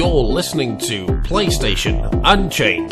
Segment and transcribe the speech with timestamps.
[0.00, 2.88] You're listening to PlayStation Unchained.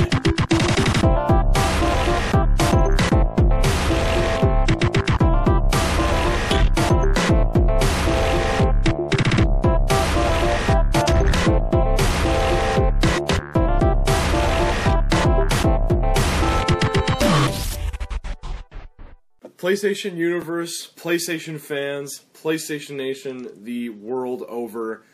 [19.57, 25.05] PlayStation Universe, PlayStation fans, PlayStation Nation, the world over.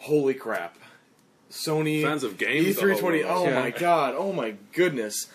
[0.00, 0.76] Holy crap.
[1.50, 3.24] Sony Fans of games E3 20.
[3.24, 3.60] Oh Yeah.
[3.60, 4.14] my god.
[4.16, 5.26] Oh my goodness.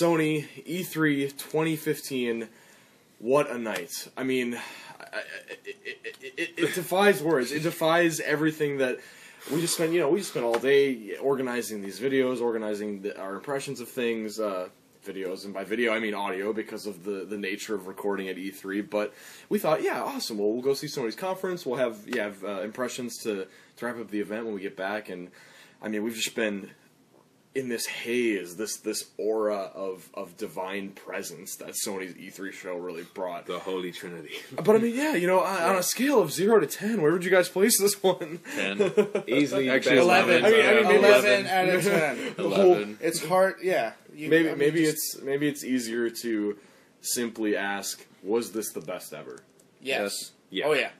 [0.00, 2.48] Sony E E3 2015
[3.18, 4.08] what a night.
[4.16, 4.60] I mean, I-
[5.00, 5.22] I-
[5.64, 7.50] it, it, it, it defies words.
[7.52, 8.98] It defies everything that
[9.50, 9.92] we just spent.
[9.92, 13.88] You know, we just spent all day organizing these videos, organizing the, our impressions of
[13.88, 14.68] things, uh,
[15.06, 18.36] videos, and by video I mean audio because of the the nature of recording at
[18.36, 18.88] E3.
[18.90, 19.14] But
[19.48, 20.36] we thought, yeah, awesome.
[20.38, 21.64] Well, we'll go see somebody's conference.
[21.64, 23.46] We'll have yeah have, uh, impressions to
[23.76, 25.08] to wrap up the event when we get back.
[25.08, 25.30] And
[25.82, 26.70] I mean, we've just been
[27.54, 33.04] in this haze, this this aura of of divine presence that Sony's E3 show really
[33.14, 33.46] brought.
[33.46, 34.32] The Holy Trinity.
[34.62, 37.12] But I mean, yeah, you know, on, on a scale of zero to ten, where
[37.12, 38.40] would you guys place this one?
[38.54, 38.78] Ten.
[39.26, 40.44] Easily Actually, best eleven.
[40.44, 42.18] I mean- I mean, eleven out of ten.
[42.36, 42.98] The whole- Eleven.
[43.00, 43.54] It's hard.
[43.62, 43.92] Yeah.
[44.14, 46.58] You- maybe I mean, maybe just- it's maybe it's easier to
[47.00, 49.38] simply ask, was this the best ever?
[49.80, 50.32] yes.
[50.50, 50.66] Yeah.
[50.66, 50.90] Oh yeah.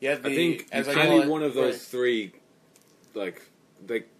[0.00, 0.14] Yeah.
[0.14, 1.80] The, I think as I any it, one of those right.
[1.82, 2.32] three,
[3.14, 3.42] like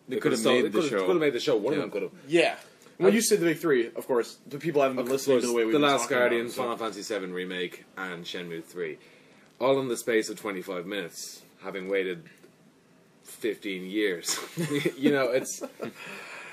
[0.09, 1.01] they they, could've still- made the show.
[1.01, 1.57] Could have made the show.
[1.57, 1.79] One Yeah.
[1.79, 2.13] of them could have.
[2.29, 2.57] Yeah.
[2.99, 5.53] When you said the big three, of course, the people haven't been listening to the
[5.53, 8.97] way we've the Last Guardian, about so- Final Fantasy VII remake, and Shenmue Three,
[9.61, 12.25] all in the space of twenty five minutes, having waited
[13.23, 14.39] fifteen years.
[14.97, 15.63] you know, it's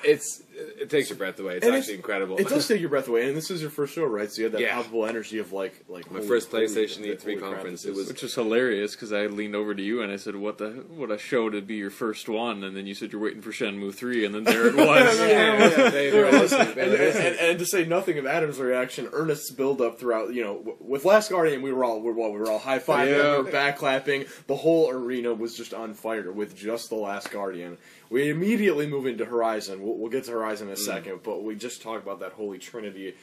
[0.04, 1.58] it's it takes your breath away.
[1.58, 2.38] It's And actually incredible.
[2.38, 4.32] It does take your breath away, and this is your first show, right?
[4.32, 4.73] So you had that Yeah.
[4.73, 8.08] palpable energy of like, like My holy- first PlayStation holy E3 crap, conference, it was-
[8.08, 11.10] Which was hilarious because I leaned over to you and I said, "What the what
[11.10, 13.94] a show to be your first one," and then you said you're waiting for Shenmue
[13.95, 15.20] three, and then there it was.
[15.20, 15.26] yeah,
[15.70, 16.76] yeah, they, they were listening.
[16.76, 20.33] They and, and, and, and to say nothing of Adam's reaction, Ernest's build up throughout,
[20.33, 22.80] you know, with Last Guardian, we were all we were, well, we were all high
[22.80, 23.38] fiving, Yeah.
[23.39, 24.26] we were back clapping.
[24.48, 27.77] The whole arena was just on fire with just the Last Guardian.
[28.14, 29.82] We immediately move into Horizon.
[29.82, 32.60] We'll, we'll get to Horizon in a second, but we just talked about that Holy
[32.60, 33.16] Trinity.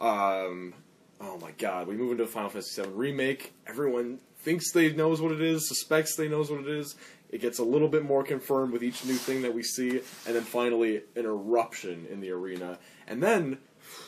[0.00, 0.72] Um,
[1.20, 3.54] oh my God, we move into Final Fantasy VII remake.
[3.66, 6.94] Everyone thinks they knows what it is, suspects they knows what it is.
[7.28, 10.36] It gets a little bit more confirmed with each new thing that we see, and
[10.36, 12.78] then finally an eruption in the arena.
[13.08, 13.58] And then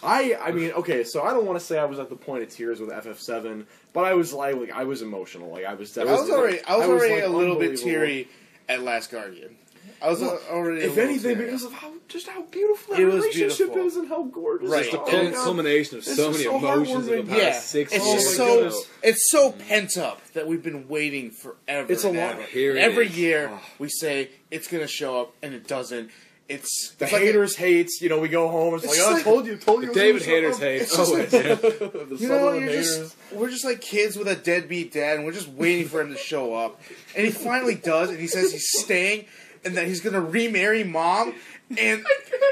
[0.04, 2.44] I I mean, okay, so I don't want to say I was at the point
[2.44, 5.50] of tears with FF7, but I was like, like I was emotional.
[5.50, 6.62] Like I was I was already.
[6.62, 8.28] I was, already like, a little bit teary
[8.68, 9.56] at Last Guardian.
[10.00, 10.82] I was Well, already.
[10.82, 11.46] If anything, teary.
[11.46, 13.86] because of how just how beautiful that It was relationship beautiful.
[13.86, 14.70] is and how gorgeous.
[14.70, 14.82] Right.
[14.82, 14.92] it is.
[14.92, 17.28] the Oh, culmination of It's so many so emotions of the heartwarming.
[17.28, 21.92] past yeah, six it's just so it's so pent up that we've been waiting forever.
[21.92, 22.32] It's a and lot.
[22.34, 22.42] ever.
[22.42, 23.18] Here it Every is.
[23.18, 23.60] year Oh.
[23.78, 26.10] we say it's going to show up and it doesn't.
[26.48, 28.00] It's The it's like haters hates.
[28.00, 28.74] You know, we go home.
[28.76, 29.90] It's, It's like, oh, I told you, told you.
[29.90, 30.60] it David haters up.
[30.62, 30.88] hate.
[30.96, 31.32] Oh, like-
[32.20, 32.98] You know, you're haters.
[32.98, 36.10] just we're just like kids with a deadbeat dad, and we're just waiting for him
[36.10, 36.80] to show up.
[37.14, 39.26] And he finally does, and he says he's staying,
[39.64, 41.34] and that he's gonna remarry mom,
[41.78, 42.04] and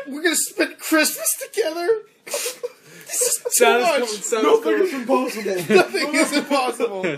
[0.06, 1.89] we're gonna spend Christmas together.
[2.25, 3.91] this is too much.
[3.93, 4.83] coming, Santa's Nothing coming.
[4.83, 5.67] is impossible.
[5.77, 7.17] Nothing is impossible.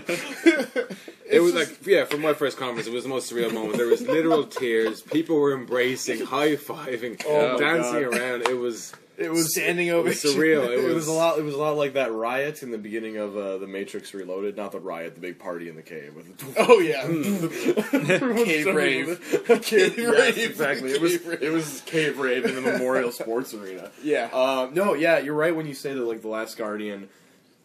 [1.31, 3.77] It was like, yeah, from my first conference, it was the most surreal moment.
[3.77, 5.03] There was literal tears.
[5.03, 8.17] People were embracing, high fiving, Oh dancing God.
[8.17, 8.47] around.
[8.47, 10.07] It was, It was standing over.
[10.07, 10.67] it was surreal.
[10.69, 11.37] It was, a lot.
[11.37, 14.55] It was a lot like that riot in the beginning of uh, the Matrix Reloaded.
[14.55, 16.15] Not the riot, the big party in the cave.
[16.15, 17.01] With the Oh yeah,
[18.45, 19.43] Cave rave.
[19.45, 20.91] Cave Cave rave, exactly.
[20.91, 21.43] It was Cave rave.
[21.43, 23.91] it was cave rave in the Memorial Sports Arena.
[24.03, 24.29] yeah.
[24.31, 26.03] Um, no, yeah, you're right when you say that.
[26.03, 27.09] Like the Last Guardian,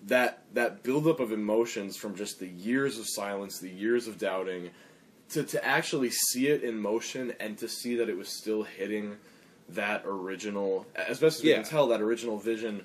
[0.06, 4.70] that that buildup of emotions from just the years of silence, the years of doubting,
[5.30, 9.16] to to actually see it in motion and to see that it was still hitting
[9.70, 12.82] that original, as best as we can tell, that original vision.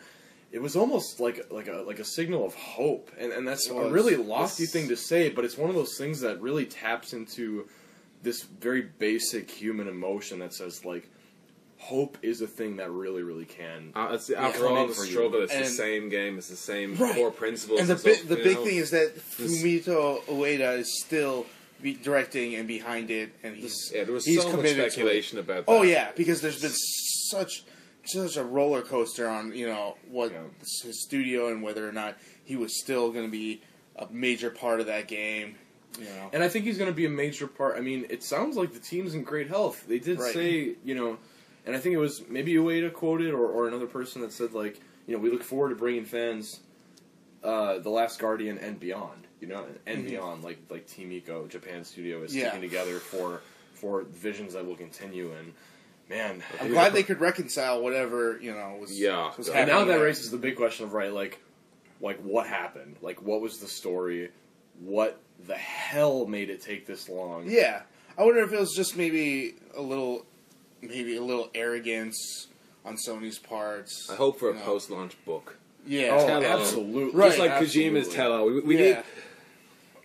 [0.51, 3.89] It was almost like like a like a signal of hope, and and that's a
[3.89, 7.13] really lofty This- thing to say, but it's one of those things that really taps
[7.13, 7.67] into
[8.23, 11.09] this very basic human emotion that says like
[11.77, 15.11] hope is a thing that really really can uh, it's, after all the for you.
[15.11, 16.37] struggle, it's And- the same game.
[16.37, 17.15] It's the same Right.
[17.15, 17.79] core principles.
[17.81, 18.65] And the stuff, bi- the big know?
[18.65, 21.45] thing is that This- Fumito Ueda is still
[21.81, 24.03] be directing and behind it, and he's yeah.
[24.03, 24.91] There was he's so much committed to it.
[24.91, 25.71] speculation about that.
[25.71, 27.63] Oh yeah, because there's been such
[28.05, 30.39] such a roller coaster on you know what Yeah.
[30.61, 33.61] his studio and whether or not he was still going to be
[33.95, 35.55] a major part of that game.
[35.97, 37.75] You know, And I think he's going to be a major part.
[37.75, 39.85] I mean, it sounds like the team's in great health.
[39.87, 40.33] They did Right.
[40.33, 41.17] say, you know,
[41.65, 44.79] and I think it was maybe Ueda quoted or, or another person that said, like,
[45.07, 46.61] you know, we look forward to bringing fans
[47.43, 50.09] uh, The Last Guardian and beyond, you know, and Mhm.
[50.09, 50.43] beyond.
[50.43, 52.49] Like like Team Ico, Japan studio, is Yeah.
[52.49, 53.41] sticking together for
[53.73, 55.31] for visions that will continue.
[55.31, 55.53] And
[56.09, 59.31] man, I'm glad they could reconcile whatever you know was Yeah.
[59.37, 60.03] Was And And now that there.
[60.03, 61.39] raises the big question of right, like,
[62.01, 62.97] like what happened?
[63.01, 64.29] Like, what was the story?
[64.79, 67.49] What the hell made it take this long?
[67.49, 67.81] Yeah,
[68.17, 70.25] I wonder if it was just maybe a little,
[70.81, 72.47] maybe a little arrogance
[72.85, 74.09] on Sony's parts.
[74.09, 74.61] I hope for a No.
[74.61, 75.57] post-launch book.
[75.85, 77.17] Yeah, Oh, absolutely.
[77.17, 78.01] Right, Just like absolutely.
[78.01, 78.45] Kojima's tell-all.
[78.45, 78.81] We, we Yeah.
[78.95, 79.03] need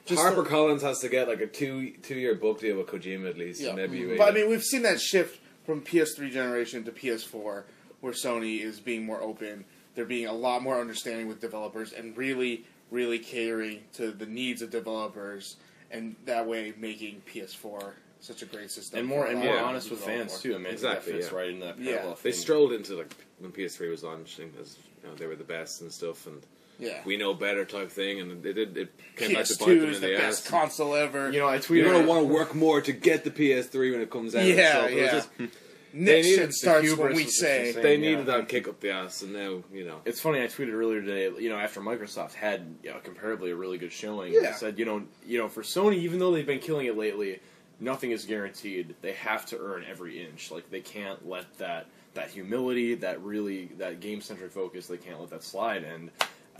[0.07, 2.87] Just Harper the- Collins has to get like a two two year book deal with
[2.87, 3.61] Kojima at least.
[3.61, 3.69] Yeah.
[3.69, 4.17] and maybe mm-hmm.
[4.17, 7.63] But I mean, we've seen that shift from PS3 generation to PS4,
[8.01, 9.65] where Sony is being more open.
[9.95, 14.61] They're being a lot more understanding with developers and really, really catering to the needs
[14.61, 15.57] of developers,
[15.91, 18.99] and that way making PS4 such a great system.
[19.01, 19.63] and more and more Yeah.
[19.65, 20.33] honest with developers.
[20.33, 20.55] fans too.
[20.55, 21.39] I mean, Exactly, that fits yeah.
[21.39, 21.97] right in that Yeah.
[21.97, 25.45] parallel they strolled into like when PS3 was launching as you know they were the
[25.45, 26.43] best and stuff, and
[26.79, 29.81] Yeah, we know better type thing, and it did it came back to bite PS2
[29.81, 30.51] them is in the the best ass.
[30.51, 31.31] console ever.
[31.31, 34.11] You know, I You're gonna want to work more to get the PS3 when it
[34.11, 34.45] comes out.
[34.45, 35.11] Yeah, So it was yeah.
[35.13, 35.45] just- hmm.
[35.97, 37.71] Next needed shit starts when we say.
[37.71, 38.11] saying- they yeah.
[38.11, 40.01] needed that kick up the ass, and now you know.
[40.05, 40.43] It's funny.
[40.43, 41.31] I tweeted earlier today.
[41.41, 44.49] You know, after Microsoft had you know, comparably a really good showing, Yeah.
[44.49, 47.39] I said, you know, you know, for Sony, even though they've been killing it lately,
[47.79, 48.97] nothing is guaranteed.
[49.03, 50.51] They have to earn every inch.
[50.51, 55.21] Like they can't let that that humility, that really that game centric focus, they can't
[55.21, 55.85] let that slide.
[55.85, 56.11] And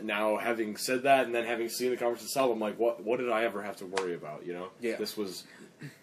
[0.03, 3.19] now, having said that, and then having seen the conference itself, I'm like, what what
[3.19, 4.45] did I ever have to worry about?
[4.47, 4.97] You know, Yeah.
[4.97, 5.45] this was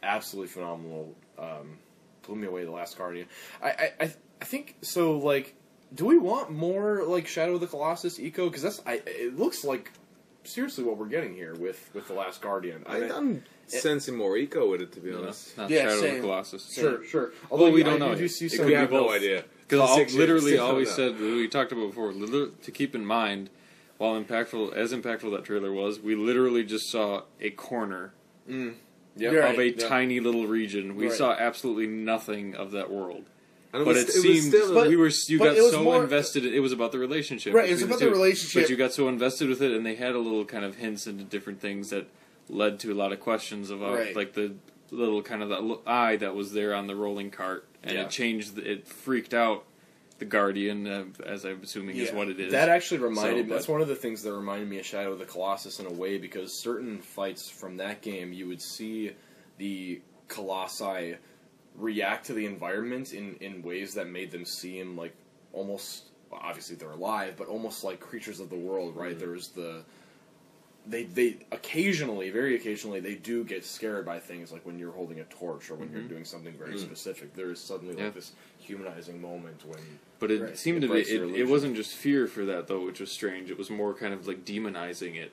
[0.03, 1.15] absolutely phenomenal.
[1.38, 1.77] Um,
[2.23, 2.63] blew me away.
[2.65, 3.27] The Last Guardian.
[3.61, 5.17] I I I, I think so.
[5.17, 5.55] Like
[5.93, 8.45] do we want more like Shadow of the Colossus Ico?
[8.47, 9.01] Because that's I.
[9.05, 9.91] It looks like
[10.44, 12.83] seriously what we're getting here with with the Last Guardian.
[12.87, 15.57] I I, mean, I'm sensing more Ico with it, to be You know, honest.
[15.57, 16.73] not Yeah, Shadow of the Colossus.
[16.73, 17.31] sure, sure.
[17.49, 18.31] Although Well, we I don't do know do yet.
[18.31, 18.65] see It some.
[18.67, 19.44] we have no idea.
[19.67, 22.11] Because Six years, literally, still always don't said we talked about before.
[22.11, 23.49] liter- To keep in mind,
[24.01, 28.13] while impactful as impactful that trailer was, we literally just saw a corner
[28.50, 28.74] mm.
[29.15, 29.88] Yeah, You're of a yeah.
[29.89, 30.95] tiny little region.
[30.95, 31.13] We Right.
[31.13, 33.25] saw absolutely nothing of that world.
[33.74, 36.45] But was- it, was seemed still But- we were you got so more- invested.
[36.45, 38.63] It was about the relationship, Right, it was about the the relationship.
[38.63, 41.06] But you got so invested with it, and they had a little kind of hints
[41.07, 42.07] into different things that
[42.50, 44.15] led to a lot of questions about uh, Right.
[44.15, 44.54] like the
[44.92, 48.06] little kind of that eye that was there on the rolling cart, and Yeah.
[48.06, 48.57] it changed.
[48.57, 49.65] It freaked out
[50.21, 52.15] the guardian, uh, as I'm assuming is Yeah.
[52.15, 52.51] what it is.
[52.51, 53.50] That actually reminded So, me.
[53.50, 55.91] That's one of the things that reminded me of Shadow of the Colossus in a
[55.91, 59.13] way because certain fights from that game, you would see
[59.57, 61.15] the colossi
[61.75, 65.13] react to the environment in in ways that made them seem like
[65.53, 66.06] almost.
[66.29, 68.95] well, obviously, they're alive, but almost like creatures of the world.
[68.95, 69.18] Right?
[69.18, 69.83] There's the
[70.91, 75.19] they they occasionally, very occasionally, they do get scared by things like when you're holding
[75.19, 77.33] a torch or when you're doing something very specific.
[77.33, 78.05] There is suddenly Yeah.
[78.05, 79.79] like this humanizing moment when
[80.19, 80.57] But it Right.
[80.57, 83.49] seemed It to be it, it wasn't just fear for that though, which was strange.
[83.49, 85.31] It was more kind of like demonizing it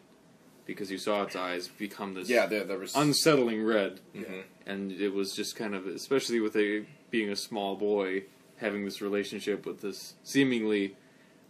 [0.65, 4.43] because you saw its eyes become this yeah, there there was unsettling red, Mhm.
[4.67, 8.25] and it was just kind of especially with a being a small boy
[8.59, 10.97] having this relationship with this seemingly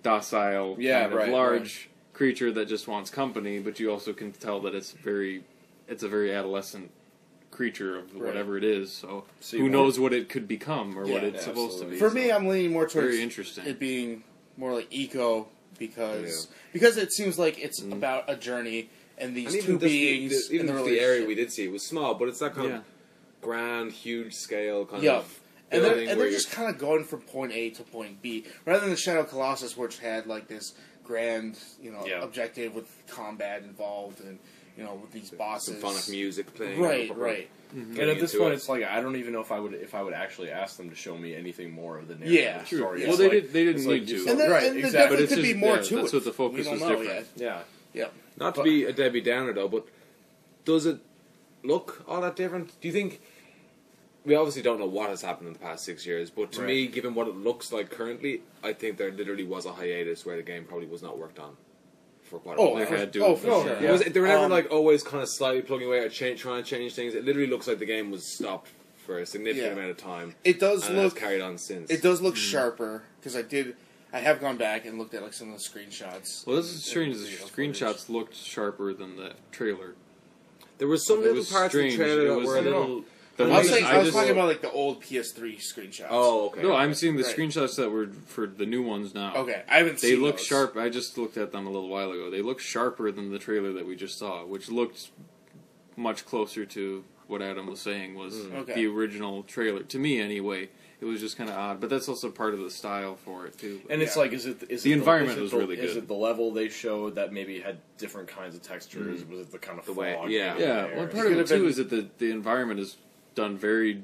[0.03, 1.89] docile, Yeah, kind of right, large
[2.19, 5.45] creature that just wants company, but you also can tell that it's very
[5.87, 6.91] it's a very adolescent
[7.53, 8.25] creature of Right.
[8.27, 8.93] whatever it is.
[8.93, 11.85] So, So who want- knows what it could become or what Yeah, it's supposed to
[11.87, 11.95] be.
[11.95, 11.99] absolutely.
[11.99, 13.65] For me, I'm leaning more towards Very interesting.
[13.67, 14.25] it being
[14.59, 15.47] more like Ico
[15.79, 17.93] because because it seems like it's mm-hmm.
[17.93, 20.83] about a journey and these And two even just the- beings the, even in the
[20.83, 22.77] the area we did see was small, but it's that kind Yeah.
[22.79, 22.83] of
[23.41, 25.19] grand, huge scale kind Yeah.
[25.19, 25.41] of
[25.71, 27.83] and they're, building and where they're you're- just kind of going from point A to
[27.85, 30.75] point B rather than the Shadow Colossus, which had like this
[31.09, 32.23] grand, you know, Yeah.
[32.23, 34.39] objective with combat involved and
[34.77, 35.75] you know with these bosses.
[35.75, 36.81] symphonic music playing.
[36.81, 37.49] Right, proper- right.
[37.73, 38.57] And at this point, it.
[38.57, 40.89] it's like I don't even know if I would if I would actually ask them
[40.91, 43.01] to show me anything more of the narrative Yeah, the story.
[43.03, 43.09] Yeah.
[43.09, 44.31] It's Well, they like- did- they didn't it's like need to.
[44.31, 44.91] And there, right, and there exactly.
[44.91, 46.17] definitely But it's could be more yeah, to that's it.
[46.17, 47.05] what the focus we don't was different.
[47.09, 47.27] yet.
[47.37, 47.63] yeah,
[48.03, 48.09] Yeah.
[48.39, 49.87] Not to be a Debbie Downer though, but
[50.65, 50.99] does it
[51.65, 52.79] look all that different?
[52.81, 53.21] Do you think?
[54.29, 56.67] We obviously don't know what has happened in the past six years, but to Right.
[56.67, 60.37] me, given what it looks like currently, I think there literally was a hiatus where
[60.37, 61.57] the game probably was not worked on
[62.25, 62.85] for quite a Oh, while.
[62.85, 63.25] They had to.
[63.25, 63.79] oh, for Oh, sure.
[63.81, 63.91] yeah.
[63.93, 66.63] Was they were never Um, like always kind of slightly plugging away or change, trying
[66.63, 67.15] to change things.
[67.15, 68.69] It literally looks like the game was stopped
[69.07, 69.73] for a significant Yeah.
[69.79, 70.35] amount of time.
[70.45, 71.91] It does and look carried on since.
[71.91, 73.77] It does look sharper because I did.
[74.13, 76.47] I have gone back and looked at like some of the screenshots.
[76.47, 77.17] Well, this is strange.
[77.17, 79.95] The Video screenshots looked sharper than the trailer.
[80.77, 81.95] There was some It little was parts strange.
[81.95, 83.05] of the trailer It that was were a I don't little.
[83.39, 83.47] Know.
[83.47, 85.57] The I was, ones- saying, I I was just- talking about like the old PS3
[85.59, 86.07] screenshots.
[86.11, 86.63] Oh, okay.
[86.63, 87.37] No, I'm seeing the Right.
[87.37, 89.35] screenshots that were for the new ones now.
[89.37, 89.63] okay.
[89.69, 90.01] I haven't.
[90.01, 90.47] They seen look those.
[90.47, 90.77] sharp.
[90.77, 92.31] I just looked at them a little while ago.
[92.31, 95.11] They look sharper than the trailer that we just saw, which looked
[95.97, 98.57] much closer to what Adam was saying was hmm.
[98.57, 98.75] Okay.
[98.75, 99.83] the original trailer.
[99.83, 101.81] To me, anyway, it was just kind of odd.
[101.81, 103.81] But that's also part of the style for it too.
[103.91, 104.23] and it's Yeah.
[104.23, 106.05] like, is it is The it environment is it was the, really Is good.
[106.05, 109.21] it the level they showed that maybe had different kinds of textures?
[109.21, 109.31] Mm-hmm.
[109.33, 110.57] Was it the kind of The way- fog yeah.
[110.59, 112.97] yeah, well, part Could of it too been- is that the the environment is
[113.39, 114.03] done very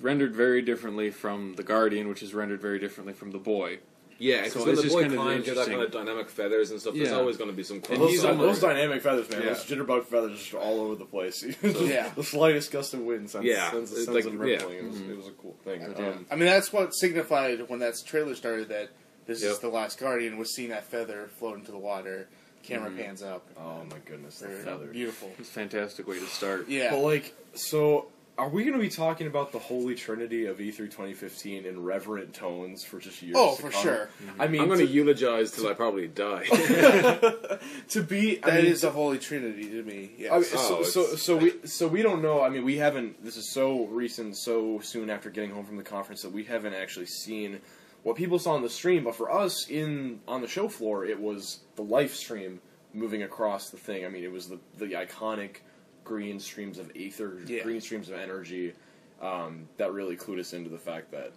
[0.00, 3.78] rendered very differently from the Guardian, which is rendered very differently from the Boy.
[4.18, 5.74] Yeah, So when it's the just boy kind of climbs, you have that interesting.
[5.74, 6.94] kind of dynamic feathers and stuff.
[6.94, 7.16] There's Yeah.
[7.16, 7.80] always going to be some.
[7.80, 9.42] Those, he's on those dynamic feathers, man.
[9.42, 9.48] Yeah.
[9.48, 11.40] Those jitterbug feathers just all over the place.
[11.62, 12.10] Just Yeah.
[12.16, 13.70] The slightest gust of wind sends, Yeah.
[13.70, 14.54] sends, sends like- them yeah.
[14.54, 14.78] rippling.
[14.78, 15.82] It, was, it was a cool thing.
[15.82, 16.08] Yeah.
[16.08, 18.88] Um, I mean, that's what signified when that trailer started that
[19.26, 22.26] this is the last Guardian was seeing that feather float into the water.
[22.62, 23.46] Camera pans up.
[23.58, 25.30] oh my goodness, the They're beautiful.
[25.38, 26.68] It's a fantastic way to start.
[26.70, 26.90] Yeah.
[26.90, 28.06] But like, so
[28.38, 31.82] are we going to be talking about the holy trinity of E E3 2015 in
[31.82, 33.36] reverent tones for just years?
[33.38, 33.82] Oh, to for come?
[33.82, 34.10] sure.
[34.22, 34.42] Mm-hmm.
[34.42, 36.44] I mean, I'm going to to, eulogize till I probably die.
[37.88, 40.10] to be I That mean, is the Holy Trinity to me.
[40.18, 40.32] Yes.
[40.32, 42.42] I mean, Oh, so, so so we so we don't know.
[42.42, 43.24] I mean, we haven't.
[43.24, 46.74] This is so recent, so soon after getting home from the conference that we haven't
[46.74, 47.60] actually seen
[48.02, 49.04] what people saw on the stream.
[49.04, 52.60] But for us in on the show floor, it was the live stream
[52.92, 54.04] moving across the thing.
[54.04, 55.56] I mean, it was the the iconic
[56.06, 57.62] green streams of ether, Yeah.
[57.62, 58.72] green streams of energy
[59.20, 61.32] um, that really clued us into the fact that.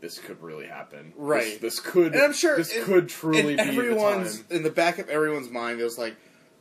[0.00, 1.12] This could really happen.
[1.16, 1.60] Right.
[1.60, 2.12] This, this could.
[2.14, 4.56] and I'm sure this in- could truly in be everyone's the time.
[4.56, 5.80] in the back of everyone's mind.
[5.80, 6.16] It was like,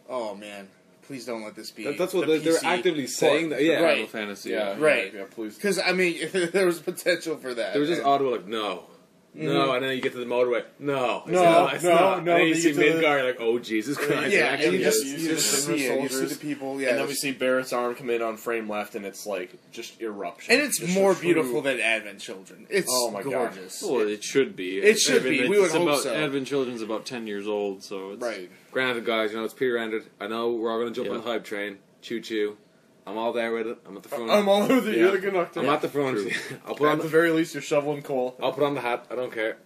[0.08, 0.68] oh man,
[1.02, 1.86] please don't let this be.
[1.86, 2.64] That- That's what the they're, they're PC.
[2.78, 3.50] actively saying.
[3.50, 4.08] That, yeah, Right.
[4.08, 4.52] Final Fantasy.
[4.52, 5.12] Yeah, Right.
[5.12, 5.56] Yeah, yeah, please.
[5.56, 6.20] Because I mean,
[6.54, 7.74] there was potential for that.
[7.74, 8.84] They were just And- audible like no.
[9.36, 9.46] Mm-hmm.
[9.46, 10.66] No, and then you get to the motorway.
[10.78, 12.02] No, No, not, it's no, not.
[12.26, 14.34] no, And then you then see you get to the- Midgar, like, oh Jesus Christ!
[14.34, 15.14] yeah, it and you just, is.
[15.14, 15.24] is.
[15.24, 16.02] you just Just see it.
[16.02, 16.82] You see the people.
[16.82, 19.54] Yeah, and then we see Barrett's arm come in on frame left, and it's like
[19.72, 20.54] just eruption.
[20.54, 22.68] and it's Just more a true- beautiful than Advent Children.
[22.70, 23.58] It's Oh my God.
[23.82, 24.80] Well, it should be.
[24.80, 25.48] It should I mean, be.
[25.50, 26.14] We would hope about, so.
[26.14, 28.50] Advent Children's about ten years old, so it's, right.
[28.72, 30.04] Granted, guys, you know it's pre-rendered.
[30.20, 31.16] I know we're all going to jump Yeah.
[31.16, 31.78] on the hype train.
[32.02, 32.58] Choo choo.
[33.08, 33.78] I'm all there with it.
[33.88, 34.30] I'm at the front.
[34.30, 34.98] I'm all over the Yeah.
[34.98, 35.60] You're the conductor.
[35.60, 36.20] I'm at the front.
[36.66, 38.36] I'll put on At the the very least, you're shoveling coal.
[38.42, 39.08] I'll put on the hat.
[39.10, 39.58] I don't care.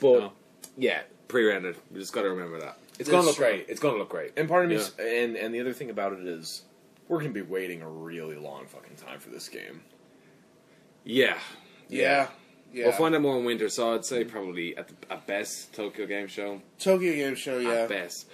[0.00, 0.32] But No.
[0.76, 1.76] yeah, pre-rendered.
[1.92, 2.78] We just got to remember that.
[2.98, 3.44] It's That's going to look true.
[3.46, 3.66] great.
[3.68, 4.32] It's going to look great.
[4.36, 4.82] And part of me, Yeah.
[4.82, 6.62] s- and and the other thing about it is,
[7.08, 9.82] we're gonna be waiting a really long fucking time for this game.
[11.04, 11.38] Yeah.
[11.88, 12.28] Yeah.
[12.72, 12.84] Yeah.
[12.86, 16.06] We'll find out more in winter, so I'd say probably at, the, at best Tokyo
[16.06, 16.60] Game Show.
[16.78, 17.58] Tokyo Game Show.
[17.58, 17.70] Yeah.
[17.82, 18.26] At best.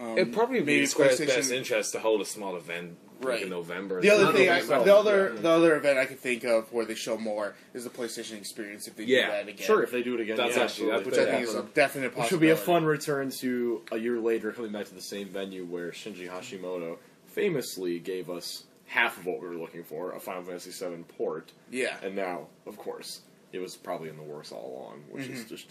[0.00, 3.11] Um, It'd probably be maybe Square's PlayStation- best interest to hold a small event like
[3.22, 3.42] Right.
[3.42, 4.00] in November.
[4.00, 4.84] The other Not thing, I, November.
[4.84, 7.90] the other, the other event I could think of where they show more is the
[7.90, 8.86] PlayStation Experience.
[8.88, 9.26] If they Yeah.
[9.26, 11.10] do that again, Sure, if they do it again, That's yeah, actually- absolutely.
[11.20, 12.34] which I think is a definite Which possibility.
[12.34, 15.64] would be a fun return to a year later, coming back to the same venue
[15.64, 20.42] where Shinji Hashimoto famously gave us half of what we were looking for, a Final
[20.42, 21.52] Fantasy VII port.
[21.70, 21.96] Yeah.
[22.02, 23.20] And now, of course,
[23.52, 25.48] it was probably in the works all along, which is Mhm.
[25.48, 25.66] just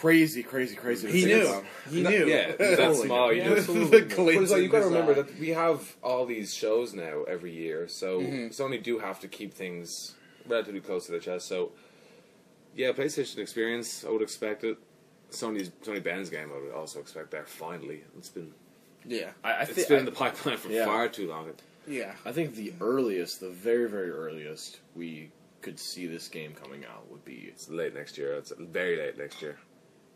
[0.00, 1.06] crazy, crazy, crazy.
[1.06, 1.46] to He knew.
[1.46, 1.64] about.
[1.90, 2.26] He No, knew.
[2.26, 3.28] Yeah, that Totally small.
[3.28, 3.34] knew.
[3.36, 4.00] You Yeah, know, absolutely.
[4.00, 7.24] The But it's like you got to remember that we have all these shows now
[7.24, 8.48] every year, so Mhm.
[8.50, 10.14] Sony do have to keep things
[10.46, 11.46] relatively close to their chest.
[11.46, 11.72] So,
[12.74, 14.76] yeah, PlayStation Experience, I would expect it.
[15.30, 17.48] Sony's Sony Ben's game, I would also expect that.
[17.48, 18.52] Finally, it's been
[19.06, 19.30] Yeah.
[19.44, 20.84] I, I, it's thi- been I- in the pipeline for Yeah.
[20.84, 21.52] far too long.
[21.86, 22.14] Yeah.
[22.24, 25.30] I think the earliest, the very, very earliest we
[25.62, 28.34] could see this game coming out would be It's late next year.
[28.34, 29.56] It's very late next year.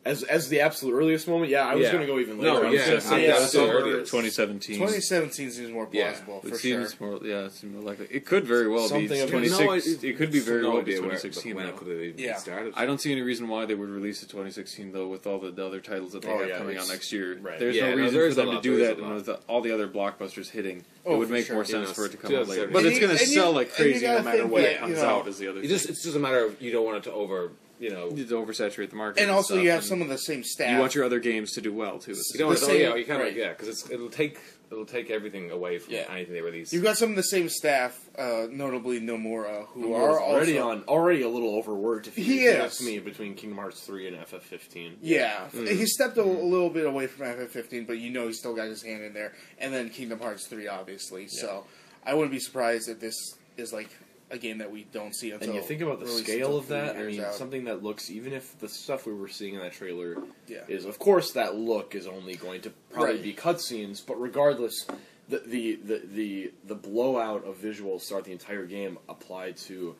[0.06, 1.50] As as the absolute earliest moment.
[1.50, 1.92] Yeah, I was Yeah.
[1.92, 2.66] going to go even No, later.
[2.66, 3.72] I was yeah, gonna say I- yeah, I was summer.
[3.74, 4.10] earliest.
[4.12, 4.76] 2017.
[4.76, 6.12] 2017 seems more Yeah.
[6.12, 7.06] plausible It for seems sure.
[7.08, 8.06] more, yeah, it seems more likely.
[8.10, 9.86] It could very well Something be of- 26.
[9.86, 11.54] You it, it- could be very no well be idea where- 2016.
[11.56, 11.72] when though.
[11.72, 12.36] it could have even Yeah.
[12.36, 12.72] started.
[12.76, 15.50] I don't see any reason why they would release it 2016 though, with all the,
[15.50, 17.36] the other titles that they Oh, have yeah, coming out it's- next year.
[17.42, 17.58] right.
[17.58, 18.88] There's Yeah, no no, reason there for is a them to lot, do there is
[18.88, 19.16] that, a and lot.
[19.16, 21.54] with the, all the other blockbusters hitting, Oh, it would for make sure.
[21.56, 22.62] more You sense know, for it to come out later.
[22.62, 22.72] everything.
[22.72, 24.38] But it's you- going to and you- sell like and you crazy no gotta matter
[24.38, 25.28] think when that, it comes know, out.
[25.28, 27.12] Is the other You just it's just a matter of you don't want it to
[27.12, 30.08] over you know you need oversaturate the market, And also, stuff, you have some of
[30.08, 30.70] the same staff.
[30.72, 32.12] You want your other games to do well too.
[32.12, 33.36] you don't want the to, oh, same- yeah you kind of right.
[33.36, 34.38] yeah because it'll take
[34.70, 36.06] it'll take everything away from Yeah.
[36.10, 36.72] anything they release.
[36.72, 40.82] You've got some of the same staff, uh, notably Nomura, who Nomura's are already on
[40.88, 42.08] already a little overworked.
[42.08, 42.62] If you He if is.
[42.62, 44.96] ask me between Kingdom Hearts three and FF fifteen.
[45.00, 45.68] Yeah, Mm.
[45.68, 48.66] he stepped a, a little bit away from FF15, but you know he's still got
[48.68, 49.34] his hand in there.
[49.58, 51.28] And then Kingdom Hearts 3, obviously.
[51.28, 51.64] So
[52.04, 53.14] I wouldn't be surprised if this
[53.56, 53.88] is like
[54.30, 55.48] a game that we don't see until.
[55.50, 56.96] And you think about the scale of that.
[56.96, 57.34] I mean, out.
[57.34, 60.16] something that looks even if the stuff we were seeing in that trailer
[60.48, 60.64] Yeah.
[60.68, 63.22] is, of course, that look is only going to probably Right.
[63.22, 64.04] be cutscenes.
[64.04, 64.86] But regardless,
[65.28, 69.94] the, the the the the blowout of visuals throughout the entire game applied to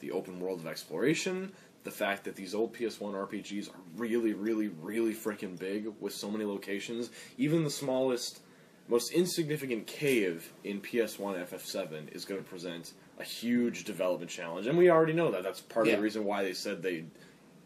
[0.00, 1.52] the open world of exploration.
[1.84, 6.30] The fact that these old PS1 RPGs are really, really, really freaking big with so
[6.30, 7.10] many locations.
[7.38, 8.40] Even the smallest,
[8.86, 14.76] most insignificant cave in PS1 FF7 is going to present a huge development challenge, and
[14.78, 15.42] we already know that.
[15.42, 17.04] That's part of the reason why they said they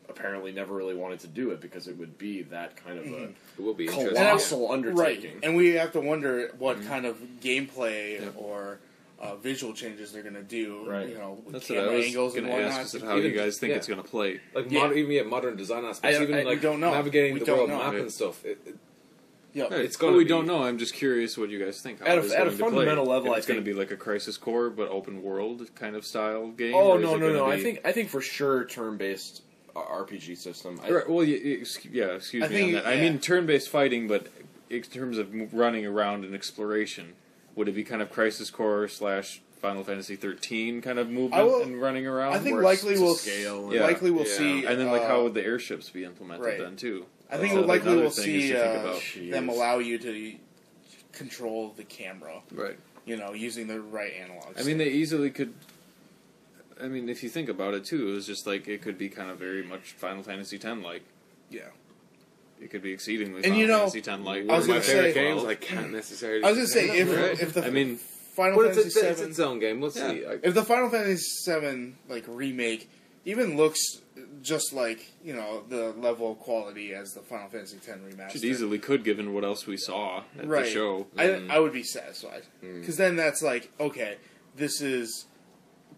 [0.08, 3.24] apparently never really wanted to do it because it would be that kind of a
[3.24, 4.14] it will be interesting.
[4.14, 5.38] colossal right, undertaking.
[5.42, 6.88] and we have to wonder what Mm-hmm.
[6.88, 8.78] kind of gameplay or
[9.18, 10.84] uh, visual changes they're going to do.
[10.88, 11.08] Right.
[11.08, 12.80] You know, with That's what I camera was angles going and to whatnot.
[12.80, 12.94] ask.
[12.94, 13.76] Is how Even- you guys think yeah.
[13.76, 14.40] it's going to play?
[14.54, 14.80] like Yeah.
[14.82, 16.90] modern, even yeah, modern design aspects, I- even I- like don't know.
[16.92, 17.78] navigating We the don't world know.
[17.78, 18.02] map Right.
[18.02, 18.44] and stuff.
[18.44, 18.76] It, it,
[19.56, 19.72] Yep.
[19.72, 20.62] It's It's gonna we be- don't know.
[20.62, 22.00] I'm just curious what you guys think.
[22.00, 22.68] How At a- it is at a going to play.
[22.68, 25.68] fundamental level, If I it's going to be like a Crisis Core but open world
[25.74, 26.74] kind of style game.
[26.74, 27.46] Oh or is no no gonna no!
[27.46, 29.42] I think I think for sure turn based
[29.74, 30.78] RPG system.
[30.84, 32.04] I, Right, well, y- y- ex- yeah.
[32.16, 32.86] Excuse I me think- on that.
[32.86, 34.26] I mean turn-based fighting, but
[34.70, 37.14] in terms of running around and exploration,
[37.54, 41.62] would it be kind of Crisis Core slash Final Fantasy 13 kind of movement will-
[41.62, 42.34] and running around?
[42.34, 44.32] I think likely we'll scale and- likely we'll Yeah.
[44.36, 46.58] see, and then like uh, how would the airships be implemented right.
[46.58, 47.06] then too?
[47.30, 48.94] I think So, like, likely we'll see uh,
[49.30, 50.34] them allow you to
[51.12, 52.40] control the camera.
[52.52, 52.78] Right.
[53.04, 54.58] You know, using the right analog.
[54.58, 55.54] I mean, they easily could.
[56.82, 59.08] I mean, if you think about it too, it was just like it could be
[59.08, 61.02] kind of very much Final Fantasy X like.
[61.50, 61.62] yeah.
[62.58, 64.48] It could be exceedingly And Final you know, Fantasy X like.
[64.48, 65.44] I was my gonna favorite say- games.
[65.44, 66.42] I can't necessarily.
[66.44, 67.40] I was gonna say if Right.
[67.40, 69.80] if the I mean, Final Well, it's, Fantasy it's, it's Seven its own game.
[69.80, 70.10] We'll Yeah.
[70.10, 70.26] see.
[70.26, 72.90] I, if the Final Fantasy VII like remake
[73.24, 74.00] even looks
[74.42, 78.44] just like you know the level of quality as the Final Fantasy X remaster, It
[78.44, 80.64] easily could, given what else we saw at right?
[80.64, 81.06] the show.
[81.16, 81.50] I Mm.
[81.50, 84.16] I would be satisfied because then that's like okay,
[84.56, 85.26] this is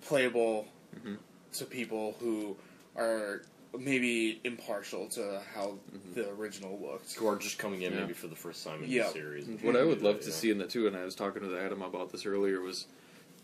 [0.03, 1.17] playable Mm-hmm.
[1.53, 2.57] to people who
[2.97, 3.43] are
[3.79, 6.15] maybe impartial to how Mm-hmm.
[6.15, 7.15] the original looked.
[7.15, 8.01] who are just coming in Yeah.
[8.01, 9.05] maybe for the first time in Yeah.
[9.09, 9.47] the series.
[9.63, 10.33] What I would love to Yeah.
[10.35, 12.87] see in that too, and I was talking to Adam about this earlier, was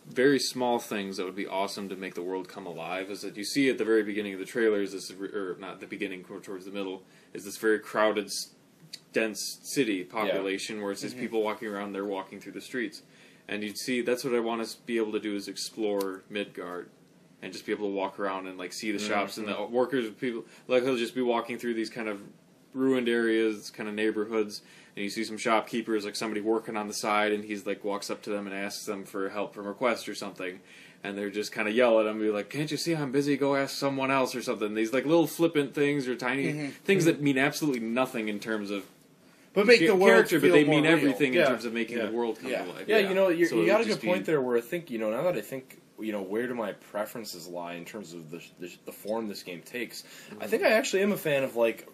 [0.08, 3.10] very small things that would be awesome to make the world come alive.
[3.10, 5.80] Is that you see at the very beginning of the trailer is this, or not
[5.80, 8.30] the beginning, towards the middle, is this very crowded,
[9.12, 11.22] dense city population where it's just mm-hmm.
[11.22, 11.92] people walking around.
[11.92, 13.02] They're walking through the streets,
[13.48, 16.90] and you'd see that's what I want to be able to do is explore Midgard.
[17.42, 19.70] And just be able to walk around and like see the shops and the mm-hmm.
[19.70, 22.22] workers, people like he'll just be walking through these kind of
[22.72, 24.62] ruined areas, kind of neighborhoods,
[24.96, 28.10] and you see some shopkeepers, like somebody working on the side, and he's like walks
[28.10, 30.60] up to them and asks them for help from request or something,
[31.02, 33.36] and they're just kind of yell at him, be like, "Can't you see I'm busy?
[33.36, 36.68] Go ask someone else or something." These like little flippant things or tiny mm-hmm.
[36.84, 37.24] things that mm-hmm.
[37.24, 38.84] mean absolutely nothing in terms of
[39.52, 40.92] But make the world character, feel but they more mean real.
[40.92, 41.46] everything in Yeah.
[41.46, 42.06] terms of making Yeah.
[42.06, 42.64] the world come Yeah.
[42.64, 42.84] to life.
[42.88, 44.40] Yeah, you know, you're, So you got a good just be- point there.
[44.40, 47.46] Where I think you know now that I think you know where do my preferences
[47.46, 50.04] lie in terms of the the, the form this game takes.
[50.40, 50.72] I think mm-hmm.
[50.72, 51.88] I actually am a fan of like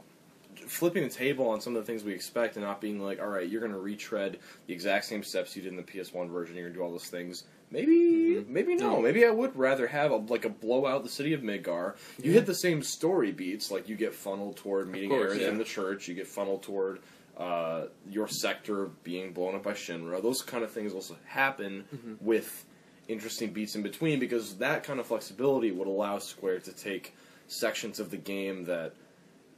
[0.71, 3.29] flipping the table on some of the things we expect and not being like, all
[3.29, 6.55] right, you're going to retread the exact same steps you did in the PS1 version.
[6.55, 7.45] You're going to do all those things.
[7.73, 8.53] Maybe, mm-hmm.
[8.53, 8.95] maybe no.
[8.95, 9.01] No.
[9.03, 11.97] Maybe I would rather have a, like a blowout the city of Midgar.
[12.19, 12.33] You mm-hmm.
[12.33, 15.49] hit the same story beats, like you get funneled toward meeting course, Aerith yeah.
[15.49, 16.07] in the church.
[16.07, 17.01] You get funneled toward
[17.37, 20.23] uh, your sector being blown up by Shinra.
[20.23, 22.15] Those kind of things also happen mm-hmm.
[22.25, 22.65] with
[23.09, 27.15] interesting beats in between because that kind of flexibility would allow Square to take
[27.49, 28.95] sections of the game that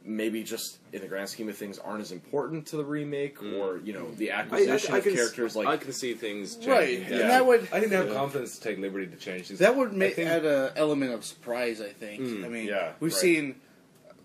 [0.04, 3.78] maybe just in the grand scheme of things aren't as important to the remake or
[3.78, 6.56] you know the I, I, acquisition I of can, characters like I can see things
[6.56, 6.70] changing.
[6.72, 7.20] Right, yeah.
[7.20, 8.14] and that would I think they have Yeah.
[8.14, 9.60] confidence to take liberty to change things.
[9.60, 11.80] That would make think- add an element of surprise.
[11.80, 12.20] I think.
[12.22, 13.20] Mm, I mean, yeah, we've right.
[13.20, 13.60] seen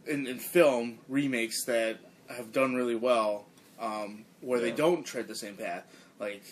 [0.07, 1.97] in, in film remakes that
[2.29, 3.45] have done really well,
[3.79, 5.83] um, where they don't tread the same path,
[6.19, 6.43] like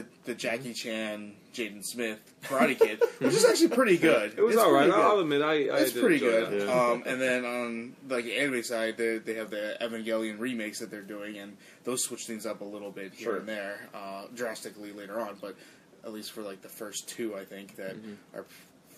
[0.00, 4.34] the the Jackie Chan, Jaden Smith Karate Kid, which is actually pretty good.
[4.36, 4.86] it was It's all right.
[4.90, 4.94] good.
[4.98, 6.60] I'll admit, I, I it's did pretty enjoy good.
[6.60, 6.66] that.
[6.68, 6.80] Yeah.
[6.90, 10.90] Um, and then on like the anime side, they, they have the Evangelion remakes that
[10.90, 13.36] they're doing, and those switch things up a little bit here Sure.
[13.38, 15.36] and there, uh, drastically later on.
[15.40, 15.56] But
[16.04, 18.38] at least for like the first two, I think that Mm-hmm.
[18.38, 18.46] are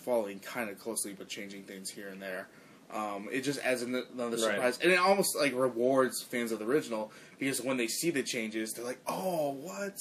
[0.03, 2.47] following kind of closely, but changing things here and there.
[2.91, 4.55] Um, it just adds an- another Right.
[4.55, 8.23] surprise, and it almost like rewards fans of the original because when they see the
[8.23, 9.93] changes, they're like, "Oh, what?"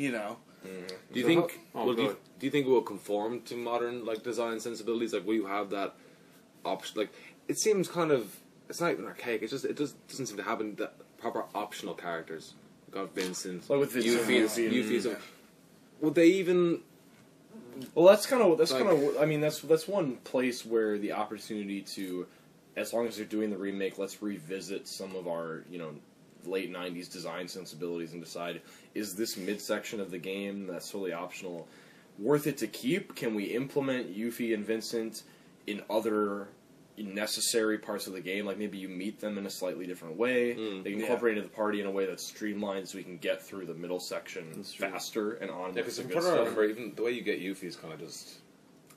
[0.00, 0.36] You know.
[0.66, 0.86] Mm-hmm.
[1.12, 1.60] Do you think?
[1.74, 5.12] Oh, will go you, do you think it will conform to modern like design sensibilities?
[5.12, 5.94] Like, will you have that
[6.64, 7.00] option?
[7.00, 7.12] Like,
[7.48, 8.34] it seems kind of.
[8.70, 9.42] It's not even archaic.
[9.42, 12.54] It's just it just doesn't seem to have any that proper optional characters.
[12.86, 15.16] We got Vincent, Like with Vincent, Yuffie, and- Yuffie, Yuffie.
[16.00, 16.80] Would they even?
[17.94, 20.96] Well, that's kind of that's Like- kind of I mean that's that's one place where
[20.96, 22.26] the opportunity to,
[22.74, 25.90] as long as they're doing the remake, let's revisit some of our you know
[26.46, 28.60] late '90s design sensibilities and decide
[28.94, 31.68] is this midsection of the game that's totally optional
[32.18, 33.14] worth it to keep?
[33.16, 35.22] Can we implement Yuffie and Vincent
[35.66, 36.48] in other
[36.96, 38.46] necessary parts of the game?
[38.46, 40.54] Like maybe you meet them in a slightly different way.
[40.54, 41.06] Mm, they can yeah.
[41.06, 43.74] incorporate into the party in a way that's streamlined, so we can get through the
[43.74, 45.68] middle section faster and on.
[45.68, 46.38] Yeah, because the if good you put it stuff.
[46.38, 48.38] remember, even the way you get Yuffie is kind of just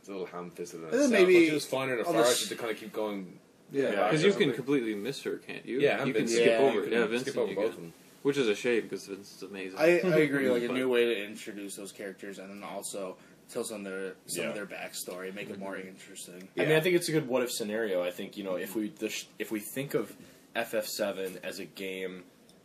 [0.04, 1.12] it's a little ham-fisted in then itself.
[1.12, 3.40] maybe Don't you just find her a on the to kind of keep going.
[3.74, 4.54] Yeah, Because you can something.
[4.54, 5.80] completely miss her, can't you?
[5.82, 6.42] Yeah, and you can Vincent.
[6.44, 6.86] skip Yeah, over.
[6.86, 7.22] you Yeah, Vincent.
[7.28, 7.74] skip over you both can.
[7.74, 7.94] of them.
[8.22, 9.78] Which is a shame because Vincent's amazing.
[9.78, 10.50] I, I agree.
[10.50, 13.18] Like a new way to introduce those characters, and then also
[13.52, 14.50] tell some of their some Yeah.
[14.52, 16.48] of their backstory, make it more interesting.
[16.58, 18.02] I mean, I think it's a good what if scenario.
[18.02, 20.16] I think you know if we the sh- if we think of
[20.56, 22.24] FF7 as a game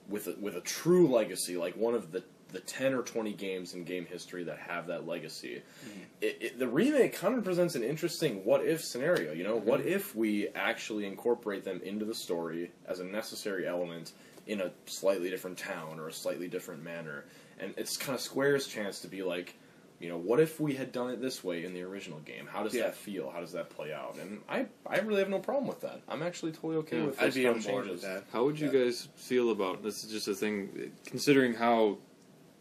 [0.09, 3.75] with a, with a true legacy, like one of the the ten or twenty games
[3.75, 6.01] in game history that have that legacy, mm-hmm.
[6.21, 9.33] it, it, the remake kind of presents an interesting what if scenario.
[9.33, 9.69] You know, mm-hmm.
[9.69, 14.13] what if we actually incorporate them into the story as a necessary element
[14.49, 17.25] in a slightly different town or a slightly different manner.
[17.61, 19.55] And it's kind of Square's chance to be like,
[20.01, 22.49] you know, what if we had done it this way in the original game?
[22.51, 22.85] How does Yeah.
[22.85, 23.31] that feel?
[23.31, 24.17] How does that play out?
[24.21, 26.01] And I, I really have no problem with that.
[26.09, 27.07] I'm actually totally okay Yeah.
[27.07, 27.91] with I'd be on board changes.
[27.91, 28.25] with that.
[28.33, 28.85] How would you Yeah.
[28.85, 30.05] guys feel about this?
[30.05, 31.99] Is just a thing, considering how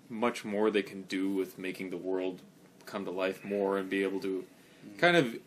[0.10, 2.42] much more they can do with making the world
[2.86, 4.46] come to life more and be able to
[4.98, 5.38] kind of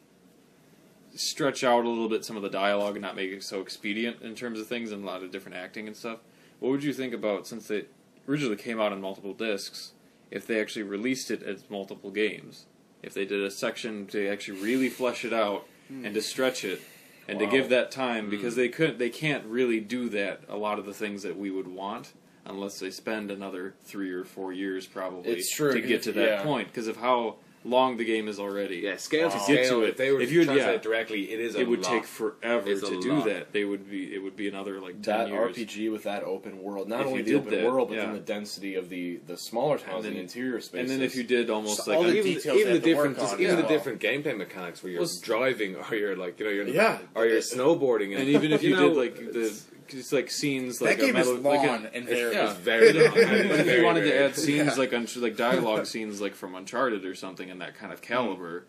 [1.14, 4.22] stretch out a little bit some of the dialogue and not make it so expedient
[4.22, 6.20] in terms of things and a lot of different acting and stuff.
[6.60, 7.86] What would you think about since they
[8.28, 9.92] originally came out on multiple discs?
[10.30, 12.66] If they actually released it as multiple games,
[13.02, 16.04] if they did a section to actually really flesh it out hmm.
[16.04, 16.80] and to stretch it
[17.26, 18.30] and to give that time hmm.
[18.30, 21.50] because they couldn't they can't really do that a lot of the things that we
[21.50, 22.12] would want
[22.54, 26.28] unless they spend another three or four years probably It's true, to get to that
[26.28, 26.42] yeah.
[26.42, 28.76] point because of how long the game is already.
[28.76, 29.42] Yeah, scale to Wow.
[29.42, 29.56] scale.
[29.56, 29.88] Get to it.
[29.90, 30.74] If they were If to you'd- translate yeah.
[30.76, 31.90] it directly, it is a It would lot.
[31.92, 33.26] take forever It's to do lot.
[33.26, 33.52] that.
[33.52, 34.14] They would be.
[34.14, 35.56] It would be another like ten That years.
[35.58, 38.04] RPG with that open world, not If only the open that, world, but yeah.
[38.06, 40.90] then the density of the the smaller towns and, then- interior spaces.
[40.90, 42.82] And then if you did almost So like all the even, details even the have
[42.82, 45.94] to work different, just even as the different gameplay mechanics where you're Well, driving or
[45.94, 46.98] you're like you know you're Yeah.
[47.14, 49.52] or you're snowboarding and even if you, know, did like the
[49.94, 52.34] it's- like scenes That like a game is metal, like a- long and very.
[52.36, 53.10] it's very long.
[53.12, 53.18] But
[53.66, 54.74] if you wanted to add scenes Yeah.
[54.74, 58.64] like un- like dialogue scenes like from Uncharted or something in that kind of caliber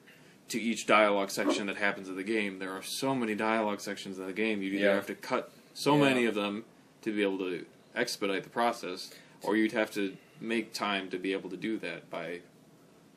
[0.50, 4.20] to each dialogue section that happens in the game, there are so many dialogue sections
[4.20, 4.62] in the game.
[4.62, 4.96] You either Yeah.
[4.96, 6.04] have to cut so Yeah.
[6.10, 6.66] many of them
[7.04, 9.12] to be able to expedite the process,
[9.44, 12.40] or you'd have to make time to be able to do that by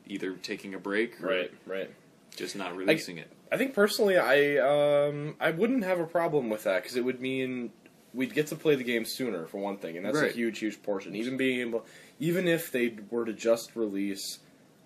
[0.07, 1.89] either taking a break or right, right.
[2.35, 3.31] just not releasing it.
[3.51, 7.19] I think personally, I um, I wouldn't have a problem with that because it would
[7.21, 7.71] mean
[8.15, 10.81] we'd get to play the game sooner for one thing, and that's a huge, huge
[10.81, 11.15] portion.
[11.15, 11.85] Even being able,
[12.19, 14.39] even if they were to just release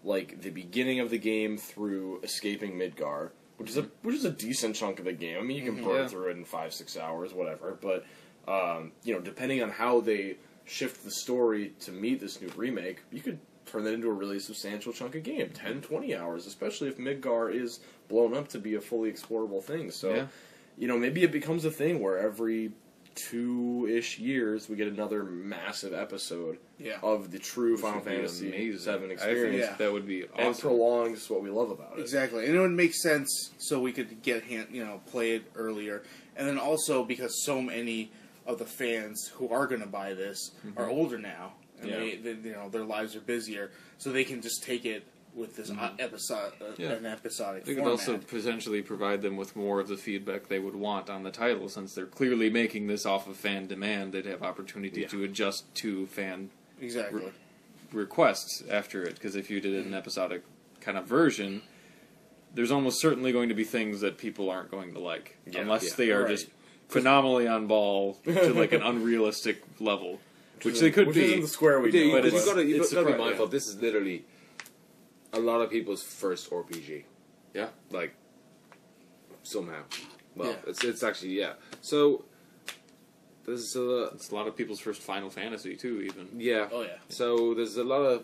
[0.03, 4.31] like the beginning of the game through escaping Midgar, which is a which is a
[4.31, 5.37] decent chunk of the game.
[5.37, 6.07] I mean, you can burn Yeah.
[6.07, 7.77] through it in five, six hours, whatever.
[7.81, 8.05] But
[8.47, 13.01] um, you know, depending on how they shift the story to meet this new remake,
[13.11, 16.87] you could turn that into a really substantial chunk of game 10 20 hours especially
[16.87, 20.25] if midgar is blown up to be a fully explorable thing so Yeah.
[20.75, 22.71] you know maybe it becomes a thing where every
[23.15, 26.99] two-ish years we get another massive episode Yeah.
[27.03, 28.79] of the true Which final would be fantasy amazing.
[28.79, 29.75] 7 I think experience Yeah.
[29.77, 30.61] that would be and awesome.
[30.69, 34.21] prolongs what we love about it Exactly, and it would make sense so we could
[34.21, 36.03] get hand, you know, play it earlier,
[36.35, 38.11] and then also because so many
[38.45, 40.79] of the fans who are going to buy this mm-hmm.
[40.79, 41.97] are older now, and Yeah.
[41.99, 45.03] they, they, you know, their lives are busier, so they can just take it
[45.39, 46.91] with this uh, episode, uh, Yeah.
[46.91, 47.99] an episodic They could format.
[47.99, 51.69] also potentially provide them with more of the feedback they would want on the title,
[51.69, 54.13] since they're clearly making this off of fan demand.
[54.13, 55.07] They'd have opportunity Yeah.
[55.07, 56.49] to adjust to fan
[56.81, 57.21] exactly.
[57.23, 57.31] re-
[57.93, 59.15] requests after it.
[59.15, 60.43] Because if you did an episodic
[60.81, 61.61] kind of version,
[62.53, 65.61] there's almost certainly going to be things that people aren't going to like, Yeah.
[65.61, 65.93] unless Yeah.
[65.97, 66.31] they are Right.
[66.31, 66.47] just
[66.87, 70.19] phenomenally on ball to like an unrealistic level,
[70.63, 71.25] which they could which be.
[71.25, 73.11] isn't the square we Yeah, but but it's- you've got to, you've it's got to
[73.11, 73.45] be mindful.
[73.45, 73.51] yeah.
[73.51, 74.25] This is literally
[75.33, 77.03] a lot of people's first RPG.
[77.53, 78.13] yeah, Like
[79.43, 79.83] somehow,
[80.35, 80.55] well, Yeah.
[80.69, 81.53] it's it's actually yeah.
[81.81, 82.25] So
[83.45, 86.01] there's a it's a lot of people's first Final Fantasy too.
[86.01, 86.67] Even yeah.
[86.71, 86.97] Oh yeah.
[87.09, 88.23] So there's a lot of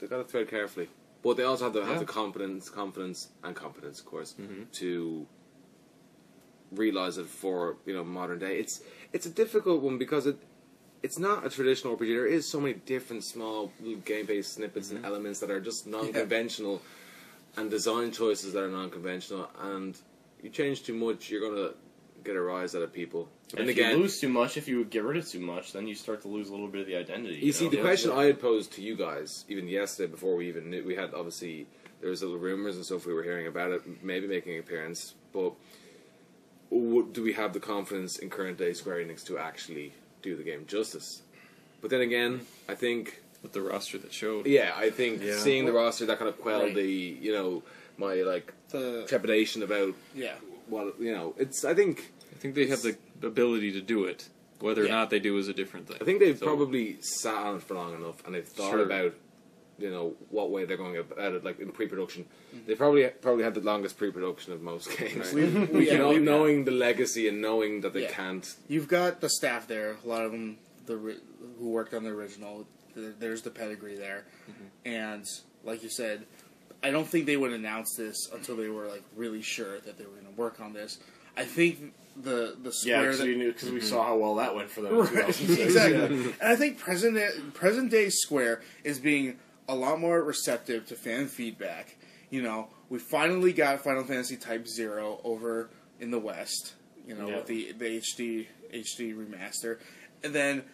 [0.00, 0.88] they got to tread carefully,
[1.22, 4.64] but they also have to have the confidence, confidence, and competence, of course, Mm-hmm.
[4.72, 5.26] to
[6.72, 8.58] realize it for you know modern day.
[8.58, 8.80] It's
[9.12, 10.36] it's a difficult one because it
[11.02, 12.08] it's not a traditional RPG.
[12.08, 13.72] There is so many different small
[14.04, 14.96] game-based snippets Mm-hmm.
[14.96, 16.82] and elements that are just non-conventional,
[17.56, 19.48] and design choices that are non-conventional.
[19.62, 19.96] And
[20.42, 21.70] you change too much, you're gonna
[22.24, 23.28] get a rise out of people.
[23.52, 25.72] and, and if again, you lose too much if you get rid of too much
[25.72, 27.70] then you start to lose a little bit of the identity You see, know?
[27.70, 30.96] the question I had posed to you guys, even yesterday before we even knew, we
[30.96, 31.68] had obviously
[32.00, 35.14] there was little rumors and stuff we were hearing about it, maybe making an appearance,
[35.32, 35.52] but
[36.70, 39.92] do we have the confidence in current day Square Enix to actually
[40.26, 41.22] do the game justice?
[41.80, 44.46] But then again, I think, with the roster that showed.
[44.46, 45.38] yeah, I think Yeah.
[45.38, 46.74] seeing the roster that kind of quelled Right.
[46.74, 47.62] the, you know,
[47.96, 50.34] my like The trepidation about yeah.
[50.68, 51.34] what you know.
[51.38, 54.28] It's I think I think they have the ability to do it.
[54.58, 55.98] Whether or not they do is a different thing.
[56.00, 58.80] I think they've So- probably sat on it for long enough, and they've thought Sure.
[58.82, 59.14] about,
[59.78, 62.24] you know, what way they're going about it, like in pre-production.
[62.24, 62.66] Mm-hmm.
[62.66, 65.32] They probably probably had the longest pre-production of most games.
[65.32, 68.12] We, You we, yeah, know, we- knowing the legacy and knowing that they Yeah.
[68.12, 68.56] can't.
[68.68, 69.96] You've got the staff there.
[70.04, 70.94] A lot of them, the
[71.58, 72.66] who worked on the original.
[72.94, 74.24] Th- There's the pedigree there,
[74.84, 75.24] and
[75.64, 76.24] like you said,
[76.82, 80.04] I don't think they would announce this until they were like really sure that they
[80.04, 80.98] were going to work on this.
[81.36, 84.80] I think the the yeah square because that, we saw how well that went for
[84.80, 85.92] them Right, exactly.
[85.98, 86.32] Yeah.
[86.40, 87.18] And I think present
[87.52, 89.36] present day Square is being
[89.68, 91.96] a lot more receptive to fan feedback.
[92.30, 96.74] You know, we finally got Final Fantasy Type Zero over in the West.
[97.06, 97.36] You know, Yeah.
[97.36, 99.78] with the the HD HD remaster,
[100.24, 100.64] and then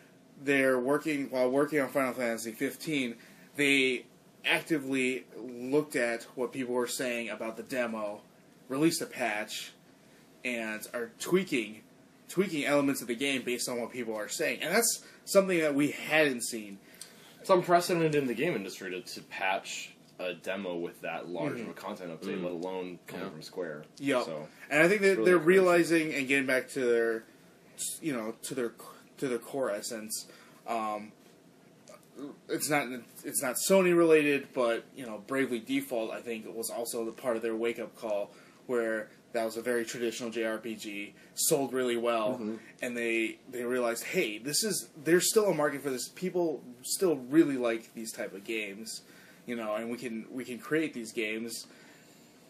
[0.43, 3.17] they're working while working on Final Fantasy 15.
[3.57, 4.07] They
[4.45, 8.23] actively looked at what people were saying about the demo,
[8.69, 9.73] released a patch,
[10.45, 11.83] and are tweaking
[12.29, 15.75] tweaking elements of the game based on what people are saying, and that's something that
[15.75, 16.79] we hadn't seen.
[17.43, 21.69] It's unprecedented in the game industry to, to patch a demo with that large of
[21.69, 23.31] a content update, let alone coming Yeah.
[23.33, 23.83] from Square.
[23.99, 24.25] Yep.
[24.25, 25.47] So And I think that really they're impressive.
[25.47, 27.25] realizing and getting back to their,
[28.01, 28.73] you know, to their
[29.19, 30.27] to their core essence.
[30.69, 31.11] Um,
[32.49, 32.87] it's not
[33.25, 37.35] it's not Sony related, but you know, Bravely Default I think was also the part
[37.37, 38.31] of their wake up call
[38.67, 42.57] where that was a very traditional JRPG, sold really well, mm-hmm.
[42.83, 46.09] and they they realized, hey, this is there's still a market for this.
[46.09, 49.03] People still really like these type of games,
[49.47, 51.67] you know, and we can we can create these games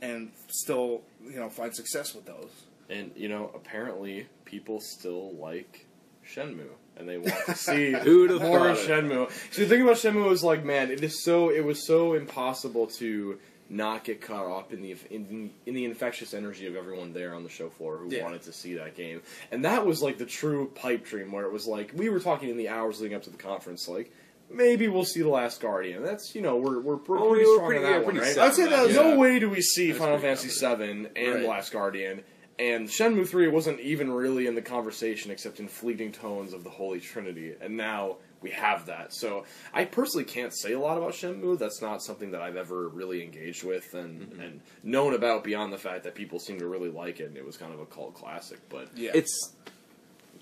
[0.01, 2.51] and still you know find success with those.
[2.91, 5.87] and you know, apparently people still like
[6.27, 6.69] Shenmue.
[6.97, 8.79] And they want to see Who'd have more of?
[8.79, 9.31] Shenmue.
[9.51, 12.87] So the thing about Shenmue is like, man, it is so it was so impossible
[12.99, 13.39] to
[13.73, 17.43] not get caught up in the in, in the infectious energy of everyone there on
[17.43, 18.23] the show floor who Yeah.
[18.23, 19.23] wanted to see that game.
[19.51, 22.51] And that was like the true pipe dream where it was like we were talking
[22.51, 24.13] in the hours leading up to the conference, like
[24.51, 26.03] maybe we'll see the Last Guardian.
[26.03, 28.39] That's you know we're we're, we're Oh, pretty strong pretty- on that yeah, one, right?
[28.39, 29.17] I'd say that no Yeah.
[29.17, 30.49] way do we see Final Fantasy.
[30.49, 31.49] VII and Right.
[31.49, 32.23] Last Guardian.
[32.59, 36.71] And Shenmue 3 wasn't even really in the conversation except in fleeting tones of the
[36.71, 37.55] Holy Trinity.
[37.61, 39.13] And now we have that.
[39.13, 41.59] So I personally can't say a lot about Shenmue.
[41.59, 44.41] That's not something that I've ever really engaged with and, mm-hmm.
[44.41, 47.45] and known about beyond the fact that people seem to really like it and it
[47.45, 48.59] was kind of a cult classic.
[48.69, 49.55] But Yeah, It's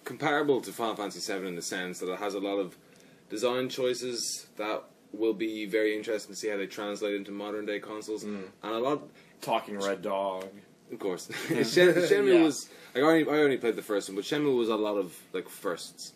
[0.05, 2.77] comparable to Final Fantasy VII in the sense that it has a lot of
[3.29, 4.83] design choices that
[5.13, 8.45] will be very interesting to see how they translate into modern day consoles, mm.
[8.63, 9.03] and a lot.
[9.41, 10.47] Talking Red Dog.
[10.93, 12.43] Of course, Shen- Shenmue Yeah.
[12.43, 14.97] was like I only, I only played the first one, but Shenmue was a lot
[14.97, 16.13] of like firsts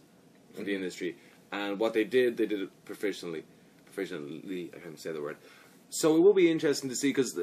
[0.52, 0.76] for the mm-hmm.
[0.76, 1.16] industry,
[1.54, 3.44] and what they did, they did it professionally.
[3.84, 5.36] Professionally, I can't say the word.
[5.88, 7.38] So it will be interesting to see because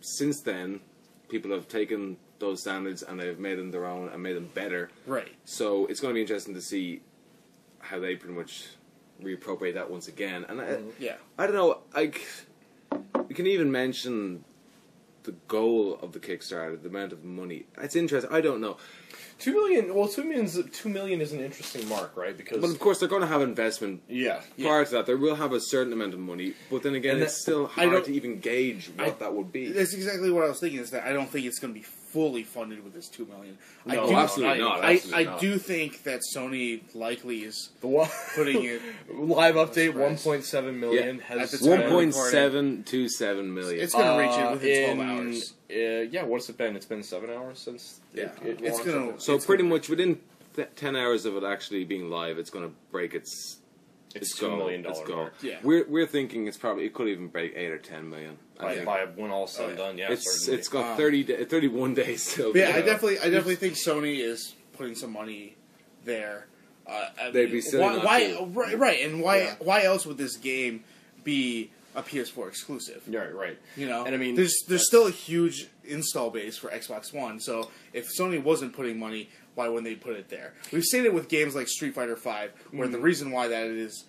[0.00, 0.80] since then,
[1.28, 4.90] people have taken those standards and they've made them their own and made them better.
[5.06, 5.32] right.
[5.44, 7.02] So it's going to be interesting to see
[7.80, 8.66] how they pretty much
[9.22, 10.46] reappropriate that once again.
[10.48, 10.90] And I, mm-hmm.
[10.98, 12.26] Yeah, I don't know, like
[13.28, 14.44] we can even mention
[15.24, 17.66] the goal of the Kickstarter, the amount of money.
[17.80, 18.32] It's interesting.
[18.32, 18.76] I don't know,
[19.38, 19.94] Two million.
[19.94, 20.48] Well, two million.
[20.72, 22.36] Two million is an interesting mark, right?
[22.36, 24.02] Because but of course they're going to have investment.
[24.08, 27.14] yeah, Prior to that, they will have a certain amount of money, but then again,
[27.16, 29.70] And it's that- still hard to even gauge what I- that would be.
[29.70, 30.80] that's exactly what I was thinking.
[30.80, 33.58] Is that I don't think it's going to be fully funded with this two million.
[33.86, 35.40] I No, do, absolutely I, not, I, absolutely I not.
[35.40, 38.80] do think that Sony likely is the one putting it.
[39.14, 40.24] live update one Surprise.
[40.24, 41.22] point seven million Yeah.
[41.38, 42.32] has At the One time point recording.
[42.32, 43.80] seven two seven million.
[43.80, 45.52] It's going to reach it Uh, within twelve hours.
[45.70, 45.74] Uh,
[46.10, 46.76] yeah, what's it been?
[46.76, 48.00] It's been seven hours since.
[48.14, 48.24] Yeah.
[48.42, 50.18] it, it It's gonna- So It's pretty gonna- much within
[50.56, 53.57] th- ten hours of it actually being live, it's going to break its
[54.14, 54.56] It's its two goal.
[54.56, 55.16] million its dollar goal.
[55.16, 55.34] mark.
[55.42, 55.58] Yeah.
[55.62, 58.38] We're we're thinking it's probably it could even break eight or ten million.
[58.58, 58.86] By, think.
[58.86, 60.58] by when all said and done, yeah, it's certainly.
[60.58, 62.52] it's got Um, 30 da 31 days still.
[62.52, 65.56] To yeah, I definitely, I definitely think Sony is putting some money
[66.04, 66.46] there.
[66.86, 68.44] Uh, They'd mean, be silly why, why to.
[68.46, 69.54] right, right, and why, Yeah.
[69.60, 70.84] why else would this game
[71.22, 73.02] be a PS4 exclusive?
[73.06, 73.58] Right, right.
[73.76, 77.40] You know, And I mean, there's there's still a huge install base for Xbox One.
[77.40, 80.54] So if Sony wasn't putting money, why wouldn't they put it there?
[80.72, 82.92] We've seen it with games like Street Fighter Five, where Mm-hmm.
[82.92, 84.04] the reason why that is,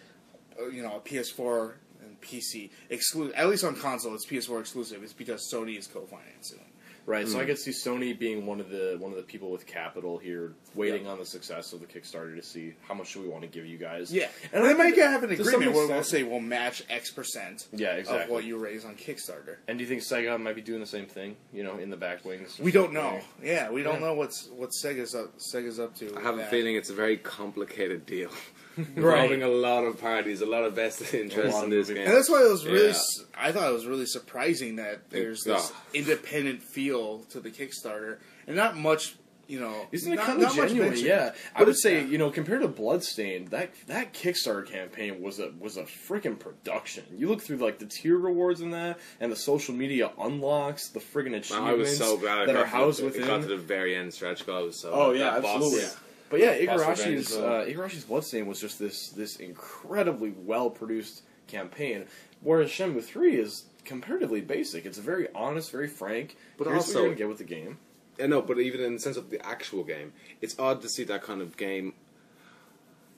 [0.62, 1.74] uh, you know, a PS4
[2.06, 6.60] and PC exclusive, at least on console, it's PS4 exclusive, is because Sony is co-financing.
[7.08, 7.10] It.
[7.10, 7.32] Right, Hmm.
[7.34, 10.18] so I could see Sony being one of the one of the people with capital
[10.18, 13.42] here, waiting on the success of the Kickstarter to see how much do we want
[13.44, 14.12] to give you guys.
[14.14, 16.84] Yeah, and and I they might think have an agreement where we'll say we'll match
[16.90, 18.24] X percent Yeah, exactly.
[18.26, 19.58] of what you raise on Kickstarter.
[19.68, 21.36] And do you think Sega might be doing the same thing?
[21.54, 22.60] You know, in the back wings.
[22.60, 23.20] We don't know.
[23.44, 24.08] Yeah, we don't Yeah.
[24.08, 26.16] know what's what Sega's up Sega's up to.
[26.18, 28.30] I have a with feeling it's a very complicated deal.
[28.78, 28.88] Right.
[28.96, 31.98] Involving a lot of parties, a lot of vested interest in this game.
[32.06, 32.86] And that's why it was really.
[32.86, 32.90] Yeah.
[32.92, 35.84] s I thought it was really surprising that there's this Ah.
[35.94, 39.16] independent feel to the Kickstarter, and not much.
[39.48, 40.94] You know, Isn't it not, kind of genuine?
[40.96, 42.06] Yeah, I would say yeah.
[42.08, 47.04] you know compared to Bloodstained, that that Kickstarter campaign was a was a freaking production.
[47.18, 51.00] You look through like the tier rewards in that, and the social media unlocks, the
[51.00, 53.28] friggin' achievements I was so glad that it are got, housed to the, it within.
[53.28, 54.58] got to the very end stretch goal.
[54.58, 55.82] I was so Oh that yeah, boss- absolutely.
[55.82, 55.90] yeah.
[56.30, 62.06] But yeah, Igarashi's uh, uh, Igarashi's Bloodstain was just this this incredibly well produced campaign,
[62.42, 64.86] whereas Shenmue Three is comparatively basic.
[64.86, 66.36] It's a very honest, very frank.
[66.58, 67.78] But Here's what also- you're gonna get with the game.
[68.22, 70.12] I know, but even in the sense of the actual game,
[70.42, 71.94] it's odd to see that kind of game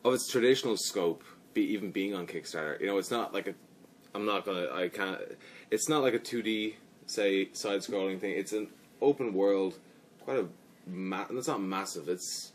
[0.06, 2.80] of its traditional scope be even being on Kickstarter.
[2.80, 3.54] You know, it's not like a.
[4.14, 4.68] I'm not gonna.
[4.72, 5.20] I can't.
[5.72, 6.76] It's not like a 2D
[7.08, 8.32] say side-scrolling thing.
[8.38, 8.68] It's an
[9.02, 9.80] open world,
[10.24, 10.46] quite a.
[10.88, 12.08] Ma- and it's not massive.
[12.08, 12.51] It's.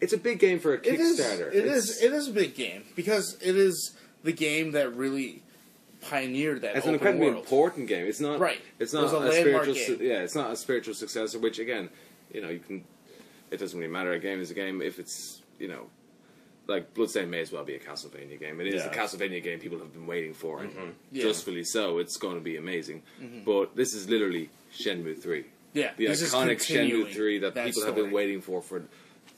[0.00, 1.18] It's a big game for a It is.
[1.20, 1.48] Kickstarter.
[1.48, 2.02] It It's- is.
[2.02, 3.92] It is a big game because it is
[4.24, 5.42] the game that really
[6.02, 6.76] pioneered that.
[6.76, 7.42] It's an incredibly world.
[7.44, 8.06] important game.
[8.06, 8.60] It's not Right.
[8.78, 9.74] It's not was a a, spiritual.
[9.74, 9.86] game.
[9.86, 11.38] su- yeah, it's not a spiritual successor.
[11.38, 11.88] Which again,
[12.32, 12.84] you know, you can.
[13.50, 14.12] It doesn't really matter.
[14.12, 15.88] A game is a game if it's you know,
[16.66, 18.60] like Bloodstained may as well be a Castlevania game.
[18.60, 18.90] It is Yeah.
[18.90, 20.90] a Castlevania game people have been waiting for, and mm-hmm.
[21.12, 21.22] Yeah.
[21.22, 21.98] justly so.
[21.98, 23.02] It's going to be amazing.
[23.22, 23.44] Mm-hmm.
[23.44, 27.84] But this is literally Shenmue three, Yeah, the this iconic continuing Shenmue three that, people
[27.86, 28.82] have been waiting for for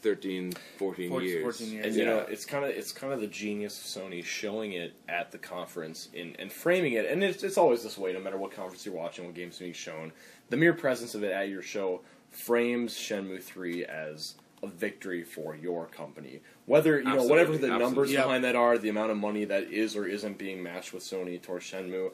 [0.02, 1.42] 13, 14, 14 years.
[1.42, 1.86] 14 years.
[1.86, 2.00] And Yeah.
[2.02, 5.30] you know, it's kind of it's kind of the genius of Sony showing it at
[5.32, 7.06] the conference in, and framing it.
[7.06, 9.72] And it's, it's always this way, no matter what conference you're watching, what game's being
[9.72, 10.12] shown.
[10.50, 15.54] The mere presence of it at your show frames Shenmue Three as a victory for
[15.54, 16.40] your company.
[16.66, 17.78] Whether you know whatever the absolutely.
[17.78, 18.24] numbers Yep.
[18.24, 21.40] behind that are, the amount of money that is or isn't being matched with Sony
[21.40, 22.10] towards Shenmue.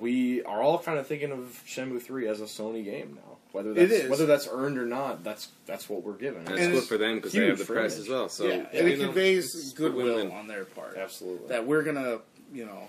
[0.00, 3.36] We are all kind of thinking of Shenmue Three as a Sony game now.
[3.52, 4.10] Whether that's is.
[4.10, 6.46] whether that's earned or not, that's that's what we're given.
[6.46, 8.28] And it's good for them because they have the for press as well.
[8.28, 10.36] So yeah, and it know, conveys goodwill win-win.
[10.36, 10.96] on their part.
[10.96, 11.48] Absolutely.
[11.48, 12.18] That we're gonna,
[12.52, 12.88] you know,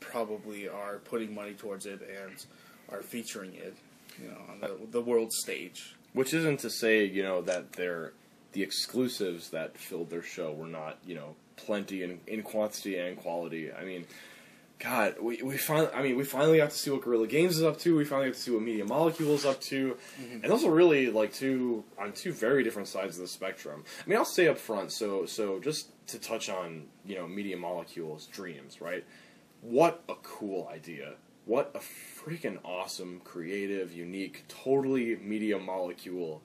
[0.00, 2.44] probably are putting money towards it and
[2.90, 3.76] are featuring it,
[4.20, 5.94] you know, on the, the world stage.
[6.12, 8.12] Which isn't to say, you know, that they're
[8.52, 13.16] the exclusives that filled their show were not, you know, plenty in, in quantity and
[13.16, 13.72] quality.
[13.72, 14.06] I mean,
[14.78, 17.64] God, we we finally, I mean, we finally got to see what Guerrilla Games is
[17.64, 17.96] up to.
[17.96, 20.34] We finally got to see what Media Molecule is up to, mm-hmm.
[20.34, 23.82] and those are really like two on two very different sides of the spectrum.
[24.04, 24.92] I mean, I'll say up front.
[24.92, 29.04] So, so just to touch on, you know, Media Molecule's dreams, right?
[29.62, 31.14] What a cool idea!
[31.44, 36.40] What a freaking awesome, creative, unique, totally Media Molecule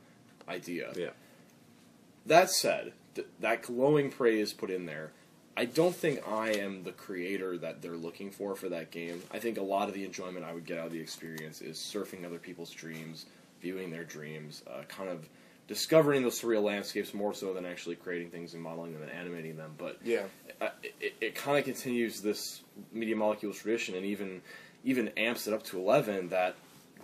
[0.47, 0.91] idea.
[0.95, 1.09] Yeah.
[2.25, 5.11] That said, th- that glowing praise put in there,
[5.55, 9.21] I don't think I am the creator that they're looking for for that game.
[9.31, 11.77] I think a lot of the enjoyment I would get out of the experience is
[11.77, 13.25] surfing other people's dreams,
[13.61, 15.29] viewing their dreams, uh, kind of
[15.67, 19.55] discovering those surreal landscapes more so than actually creating things and modeling them and animating
[19.55, 19.75] them.
[19.77, 20.23] But Yeah.
[20.59, 22.61] uh, it, it kind of continues this
[22.91, 24.41] media molecules tradition and even
[24.83, 26.55] even amps it up to 11 that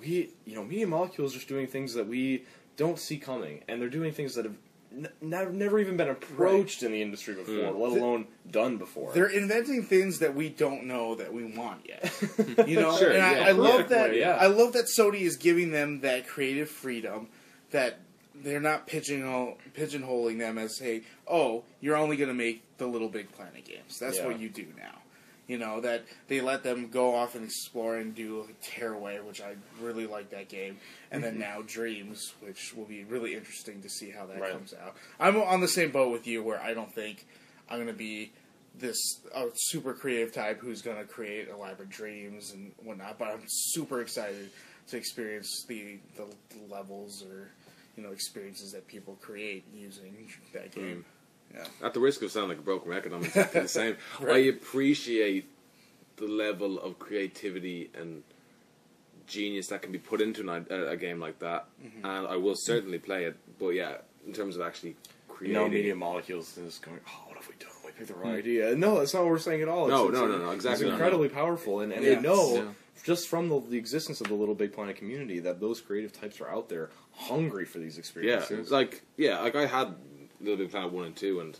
[0.01, 2.43] we you know media molecules just doing things that we
[2.75, 4.55] don't see coming and they're doing things that have
[4.95, 7.79] n- never, never even been approached in the industry before hmm.
[7.79, 12.11] let alone done before They're inventing things that we don't know that we want yet.
[12.67, 14.15] You know, Sure, and I, yeah, I love that.
[14.15, 14.35] yeah.
[14.35, 17.27] I love that Sony is giving them that creative freedom.
[17.71, 17.99] That
[18.35, 23.09] they're not pigeonhole, pigeonholing them as, "Hey, oh, you're only going to make the Little
[23.09, 23.99] Big Planet games.
[23.99, 24.27] That's Yeah.
[24.27, 24.98] what you do now."
[25.49, 29.55] You know that they let them go off and explore and do Tearaway, which I
[29.81, 30.77] really like that game,
[31.11, 34.51] and then now Dreams, which will be really interesting to see how that Right.
[34.51, 34.95] comes out.
[35.19, 37.25] I'm on the same boat with you, where I don't think
[37.67, 38.31] I'm going to be
[38.75, 38.97] this
[39.33, 43.17] uh, super creative type who's going to create elaborate dreams and whatnot.
[43.17, 44.51] But I'm super excited
[44.89, 46.27] to experience the the
[46.71, 47.49] levels or
[47.97, 51.05] you know experiences that people create using that game.
[51.53, 51.65] Yeah.
[51.83, 53.97] At the risk of sounding like a broken record, I'm exactly the same.
[54.27, 55.49] I appreciate
[56.17, 58.23] the level of creativity and
[59.27, 62.05] genius that can be put into an, a, a game like that, Mm-hmm.
[62.05, 63.37] and I will certainly play it.
[63.59, 64.95] But yeah, in terms of actually you
[65.29, 68.35] creating, know media molecules is going oh what have we done we picked the wrong
[68.35, 70.51] idea no that's not what we're saying at all No, it's, no, it's- no, no,
[70.51, 70.93] it's exactly not.
[70.95, 72.15] incredibly powerful and, and Yeah.
[72.15, 72.63] they know Yeah.
[73.05, 76.41] just from the, the existence of the little big planet community that those creative types
[76.41, 78.33] are out there hungry for these experiences.
[78.35, 79.95] yeah, experiences like yeah, like I had
[80.41, 81.57] Little Big Planet one and two, and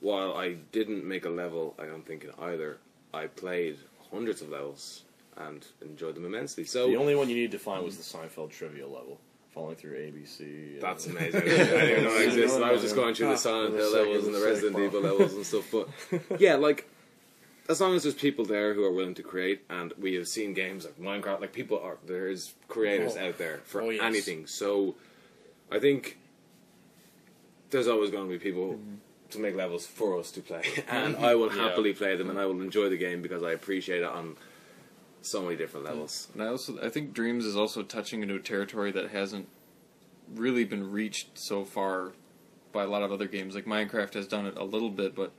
[0.00, 2.78] while I didn't make a level, I don't think in either,
[3.12, 3.78] I played
[4.10, 5.02] hundreds of levels
[5.36, 6.64] and enjoyed them immensely.
[6.64, 9.18] So The only one you needed to find was the Seinfeld trivia level,
[9.54, 10.80] falling through ABC.
[10.80, 11.40] That's amazing.
[11.42, 12.62] I didn't know it existed.
[12.62, 14.78] I was just going through the ah, Silent Hill levels and the Resident.
[14.82, 15.64] Evil levels and stuff.
[15.72, 15.88] But
[16.40, 16.88] yeah, like
[17.68, 20.54] as long as there's people there who are willing to create, and we have seen
[20.54, 23.28] games like Minecraft, like people are there's creators Oh.
[23.28, 24.02] out there for Oh, yes.
[24.02, 24.46] anything.
[24.46, 24.94] So
[25.70, 26.18] I think
[27.70, 28.78] there's always going to be people.
[29.32, 31.64] To make levels for us to play, and I will Yeah.
[31.68, 34.36] happily play them, and I will enjoy the game because I appreciate it on
[35.20, 36.28] so many different levels.
[36.32, 39.48] And I also I think Dreams is also touching into a territory that hasn't
[40.34, 42.12] really been reached so far
[42.72, 43.54] by a lot of other games.
[43.54, 45.32] Like Minecraft has done it a little bit, but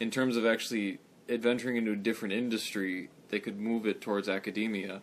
[0.00, 5.02] in terms of actually adventuring into a different industry, they could move it towards academia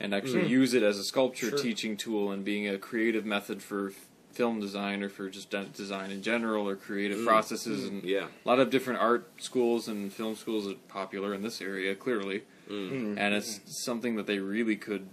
[0.00, 0.50] and actually hmm.
[0.50, 1.58] use it as a sculpture Sure.
[1.58, 4.07] teaching tool and being a creative method for f-
[4.38, 8.04] film design or for just de- design in general or creative mm, processes mm, and
[8.04, 8.28] Yeah.
[8.44, 12.44] a lot of different art schools and film schools are popular in this area clearly
[12.70, 12.90] mm.
[12.90, 13.18] mm-hmm.
[13.18, 15.08] and it's something that they really could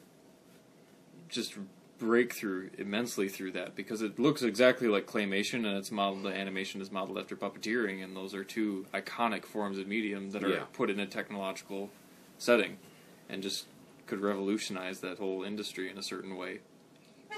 [1.28, 1.56] just
[1.98, 6.30] break through immensely through that because it looks exactly like claymation and it's modeled the
[6.30, 10.50] animation is modeled after puppeteering and those are two iconic forms of medium that are
[10.50, 10.64] Yeah.
[10.72, 11.90] put in a technological
[12.38, 12.78] setting
[13.28, 13.66] and just
[14.06, 16.60] could revolutionize that whole industry in a certain way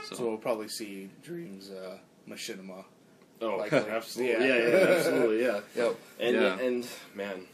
[0.06, 1.98] so, So we'll probably see Dreams uh,
[2.30, 2.84] Machinima
[3.42, 3.78] Oh, Likely.
[3.90, 4.48] absolutely.
[4.48, 4.56] Yeah.
[4.56, 5.60] Yeah, yeah, absolutely, yeah.
[5.76, 5.96] Yep.
[6.20, 6.60] And Yeah.
[6.60, 7.46] and man,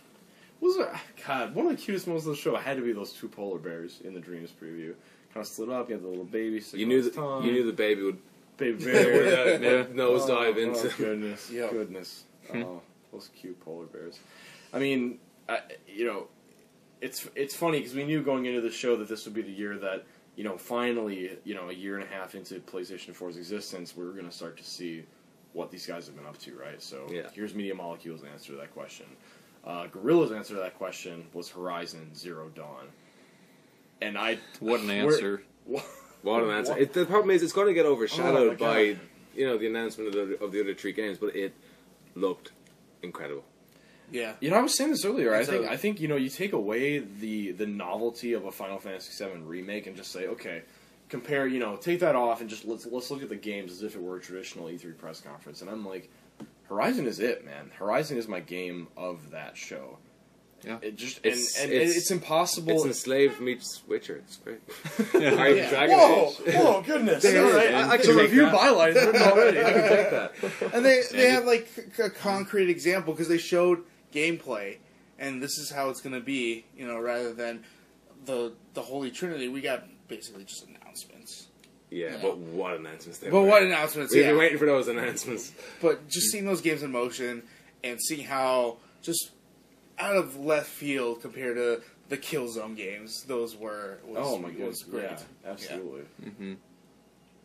[0.61, 3.11] was there, God one of the cutest moments of the show had to be those
[3.13, 4.93] two polar bears in the Dreams preview.
[5.33, 6.59] Kind of slid up, you had the little baby.
[6.61, 7.43] sticking You knew his that tongue.
[7.43, 8.17] you knew the baby would
[8.57, 9.13] baby bear.
[9.13, 9.83] would, uh, Yeah.
[9.85, 10.87] nosedive oh, into.
[10.87, 11.71] Oh, goodness, Yep.
[11.71, 12.23] goodness.
[12.53, 12.81] Oh,
[13.11, 14.19] those cute polar bears.
[14.71, 15.19] I mean,
[15.49, 16.27] I, you know,
[17.01, 19.51] it's it's funny because we knew going into the show that this would be the
[19.51, 20.05] year that
[20.35, 24.03] you know finally you know a year and a half into PlayStation 4's existence we
[24.03, 25.03] are going to start to see
[25.53, 26.81] what these guys have been up to, right?
[26.81, 27.29] So Yeah.
[27.31, 29.05] here's Media Molecule's answer to that question.
[29.63, 32.87] Uh, Guerrilla's answer to that question was Horizon Zero Dawn,
[34.01, 35.43] and I What an answer!
[35.65, 36.75] What an answer!
[36.77, 38.97] It, the problem is, it's going to get overshadowed Oh by
[39.35, 41.53] you know the announcement of the, of the other three games, but it
[42.15, 42.51] looked
[43.03, 43.45] incredible.
[44.11, 44.33] Yeah.
[44.39, 45.33] You know, I was saying this earlier.
[45.33, 48.45] I It's think a- I think you know you take away the the novelty of
[48.45, 50.61] a Final Fantasy VII remake and just say, okay,
[51.09, 51.47] compare.
[51.47, 53.95] You know, take that off and just let's let's look at the games as if
[53.95, 55.61] it were a traditional E3 press conference.
[55.61, 56.09] And I'm like,
[56.69, 57.71] Horizon is it, man.
[57.77, 59.97] Horizon is my game of that show.
[60.65, 60.77] Yeah.
[60.81, 62.71] It just It's- and, and it's- it's, impossible.
[62.71, 64.17] It's enslaved meets Witcher.
[64.23, 64.61] It's great.
[65.21, 65.33] Yeah.
[65.35, 65.69] Iron Yeah.
[65.69, 66.29] Dragon Whoa!
[66.47, 66.55] Age.
[66.55, 66.81] Whoa!
[66.83, 67.21] Goodness!
[67.23, 67.73] There right.
[67.73, 68.53] I, I can review that.
[68.55, 69.59] bylines already.
[69.59, 70.73] I can take that.
[70.73, 71.67] And they they Yeah, have like
[72.01, 73.83] a concrete example because they showed
[74.13, 74.77] gameplay,
[75.19, 76.65] and this is how it's going to be.
[76.77, 77.63] You know, rather than
[78.25, 81.47] the the Holy Trinity, we got basically just announcements.
[81.89, 82.17] Yeah, Yeah.
[82.21, 83.47] but what announcements they But were.
[83.47, 84.13] what announcements?
[84.13, 84.29] We've yeah.
[84.31, 85.51] been waiting for those announcements.
[85.81, 87.43] But just seeing those games in motion
[87.83, 89.29] and seeing how just
[89.99, 94.55] out of left field compared to the Killzone games, those were was, Oh my was
[94.55, 94.83] goodness!
[94.83, 95.03] great.
[95.03, 95.19] Yeah,
[95.51, 96.01] absolutely.
[96.25, 96.53] Mm-hmm.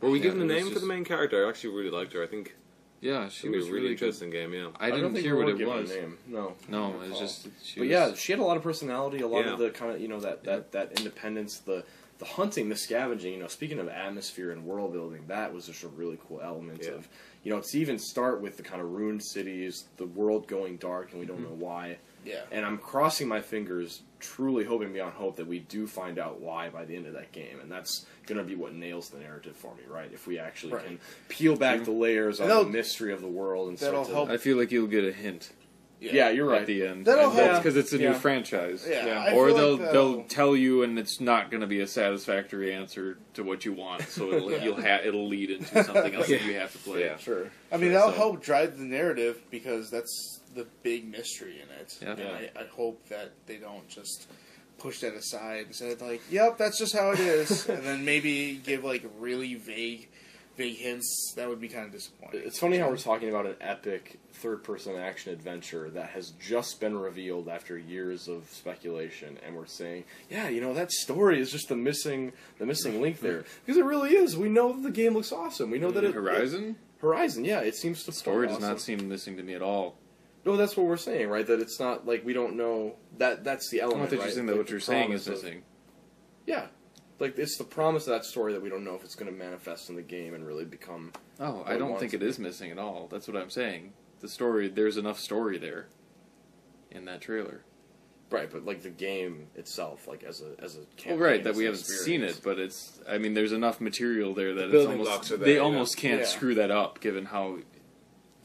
[0.01, 1.45] Were we Yeah, given a it was name for the main character?
[1.45, 2.23] I actually really liked her.
[2.23, 2.55] I think
[3.01, 4.07] Yeah, she was a really, really good.
[4.07, 4.53] interesting game.
[4.53, 4.68] Yeah.
[4.78, 5.90] I don't didn't hear what it was.
[5.90, 6.18] Name.
[6.26, 7.49] No, No, I it was just.
[7.62, 9.53] She but was, yeah, she had a lot of personality, a lot Yeah.
[9.53, 11.84] of the kind of you know that that that independence, the
[12.18, 13.34] the hunting, the scavenging.
[13.34, 16.82] You know, speaking of atmosphere and world building, that was just a really cool element
[16.82, 16.92] Yeah.
[16.92, 17.09] of
[17.44, 21.12] you know to even start with the kind of ruined cities, the world going dark,
[21.12, 21.61] and we don't mm-hmm.
[21.61, 21.99] know why.
[22.29, 22.43] Yeah.
[22.53, 26.68] And I'm crossing my fingers, truly hoping beyond hope that we do find out why
[26.68, 29.57] by the end of that game, and that's going to be what nails the narrative
[29.57, 30.11] for me, right?
[30.12, 30.85] If we actually Right.
[30.85, 34.09] can peel back the layers on That'll- the mystery of the world and that'll start
[34.09, 35.51] to, help I feel like you'll get a hint
[36.01, 36.61] Yeah, you're right.
[36.61, 37.07] at the end.
[37.07, 37.57] That'll And help.
[37.62, 38.11] because it's a Yeah.
[38.12, 38.87] new franchise.
[38.89, 39.24] Yeah, Yeah.
[39.24, 41.81] I or feel they'll like that'll- they'll tell you, and it's not going to be
[41.81, 44.03] a satisfactory answer to what you want.
[44.03, 44.62] So it'll Yeah.
[44.64, 47.01] you'll ha- it'll lead into something else that you have to play.
[47.05, 47.16] Yeah.
[47.16, 47.51] Sure.
[47.72, 51.99] I mean, that'll So- help drive the narrative because that's the big mystery in it.
[52.01, 52.11] Yeah.
[52.11, 52.51] And Yeah.
[52.57, 54.26] I, I hope that they don't just
[54.78, 58.61] push that aside and say like, "Yep, that's just how it is," and then maybe
[58.62, 60.09] give like really vague,
[60.57, 61.32] vague hints.
[61.36, 62.42] That would be kind of disappointing.
[62.44, 66.96] It's funny how we're talking about an epic third-person action adventure that has just been
[66.96, 71.68] revealed after years of speculation, and we're saying, "Yeah, you know that story is just
[71.68, 74.36] the missing, the missing link there." Because it really is.
[74.36, 75.70] We know that the game looks awesome.
[75.70, 75.96] We know mm-hmm.
[75.96, 79.42] that it Horizon Horizon, yeah, it seems to story play does not seem missing to
[79.42, 79.96] me at all.
[80.49, 81.46] No, that's what we're saying, right?
[81.46, 83.44] That it's not like we don't know that.
[83.44, 83.82] That's the element.
[83.82, 84.11] I don't element.
[84.11, 84.34] think right?
[84.36, 85.62] you're that Like what you're saying promise is of- missing.
[86.46, 86.66] Yeah,
[87.18, 89.36] like it's the promise of that story that we don't know if it's going to
[89.38, 91.12] manifest in the game and really become.
[91.38, 93.09] Oh, What I don't wants think to it is missing at all.
[93.11, 93.92] That's what I'm saying.
[94.20, 95.86] The story, there's enough story there
[96.90, 97.61] in that trailer.
[98.30, 101.64] Right, but like the game itself, like as a as a Well, right, that we
[101.64, 103.01] haven't seen it, but it's.
[103.09, 105.59] I mean, there's enough material there that it's building almost blocks are there, they you
[105.61, 105.64] know?
[105.66, 106.26] almost can't Yeah.
[106.26, 107.59] screw that up, given how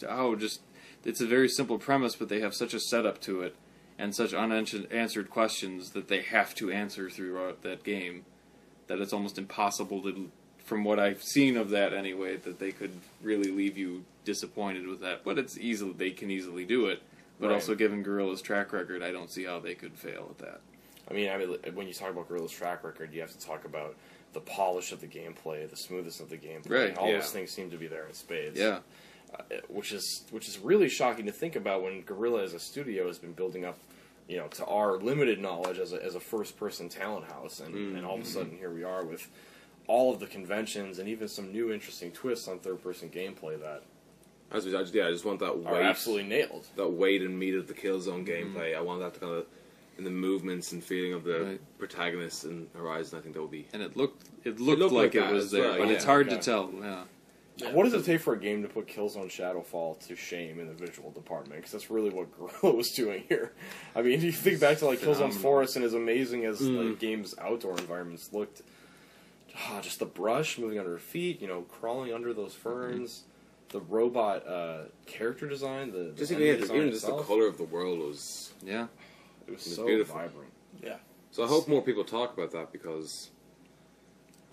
[0.08, 0.62] how just
[1.04, 3.56] it's a very simple premise, but they have such a setup to it
[3.98, 8.26] and such unanswered questions that they have to answer throughout that game
[8.88, 10.30] that it's almost impossible to,
[10.66, 12.92] from what I've seen of that anyway, that they could
[13.22, 15.24] really leave you disappointed with that.
[15.24, 17.02] But it's easily they can easily do it.
[17.40, 17.56] But Right.
[17.56, 20.62] also, given Guerrilla's track record, I don't see how they could fail at that.
[21.10, 23.66] I mean, I mean, when you talk about Guerrilla's track record, you have to talk
[23.66, 23.96] about
[24.34, 26.70] the polish of the gameplay, the smoothness of the gameplay.
[26.70, 27.18] Right, all yeah.
[27.18, 28.58] those things seem to be there in spades.
[28.58, 28.80] Yeah.
[29.34, 33.08] Uh, which is which is really shocking to think about when Guerrilla as a studio
[33.08, 33.78] has been building up,
[34.28, 37.74] you know, to our limited knowledge as a as a first person talent house, and,
[37.98, 39.28] and all of a sudden here we are with
[39.88, 43.82] all of the conventions and even some new interesting twists on third person gameplay that
[44.52, 46.68] As we, I just, yeah, I just want that are weight, absolutely nailed.
[46.76, 48.78] that weight and meat of the Killzone gameplay.
[48.78, 49.46] I want that to kind of
[49.98, 51.62] in the movements and feeling of the Right.
[51.80, 53.20] protagonist in Horizon.
[53.20, 55.52] I think that would be and it looked it looked, looked like, like it was
[55.52, 55.94] there, well, but yeah.
[55.96, 56.38] it's hard Okay.
[56.38, 56.72] to tell.
[56.82, 57.04] Yeah,
[57.72, 60.74] What does it take for a game to put Killzone Shadowfall to shame in the
[60.74, 61.58] visual department?
[61.58, 62.28] Because that's really what
[62.62, 63.54] Guerrilla was doing here.
[63.96, 65.42] I mean, you think back to like Killzone Phenomenal.
[65.42, 68.64] Forest, and as amazing as the game's outdoor environments looked,
[69.56, 73.24] ah, just the brush moving under her feet, you know, crawling under those ferns,
[73.70, 77.48] the robot uh, character design, the, the just enemy even, design even just the color
[77.48, 78.54] of the world was.
[78.66, 78.88] yeah.
[79.48, 80.16] it was was so beautiful.
[80.16, 80.52] vibrant.
[80.82, 80.96] Yeah.
[81.32, 83.30] So I hope more people talk about that because,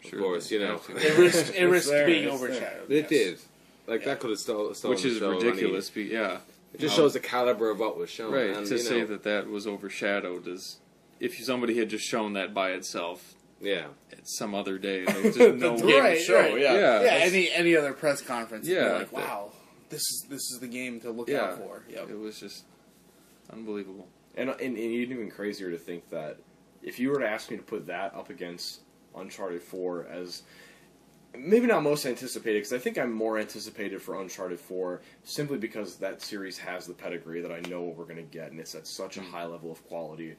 [0.05, 0.81] of course, you know.
[0.89, 2.51] It risked, it risked there, being it's there.
[2.51, 2.91] overshadowed.
[2.91, 3.09] It yes.
[3.09, 3.39] did.
[3.87, 5.91] Like that could have stole, stolen which is the show any- ridiculous.
[5.91, 6.39] Be, yeah,
[6.73, 8.33] It just Um, shows the caliber of what was shown.
[8.33, 10.79] right and, to you say know, that that was overshadowed is
[11.19, 13.87] if somebody had just shown that by itself Yeah,
[14.23, 16.61] some other day, like, just no That's Game Right, show, right.
[16.61, 16.75] yeah.
[16.75, 19.51] Yeah, yeah, any any other press conference, yeah, Yeah, like wow,
[19.89, 21.83] this is this is the game to look yeah, out for.
[21.91, 22.11] Yep.
[22.11, 22.65] it was just
[23.53, 24.07] unbelievable.
[24.37, 26.37] And, and, and even crazier to think that
[26.83, 28.81] if you were to ask me to put that up against
[29.17, 30.43] Uncharted 4 as
[31.37, 35.97] maybe not most anticipated, because I think I'm more anticipated for Uncharted 4 simply because
[35.97, 38.75] that series has the pedigree that I know what we're going to get, and it's
[38.75, 40.37] at such a high level of quality.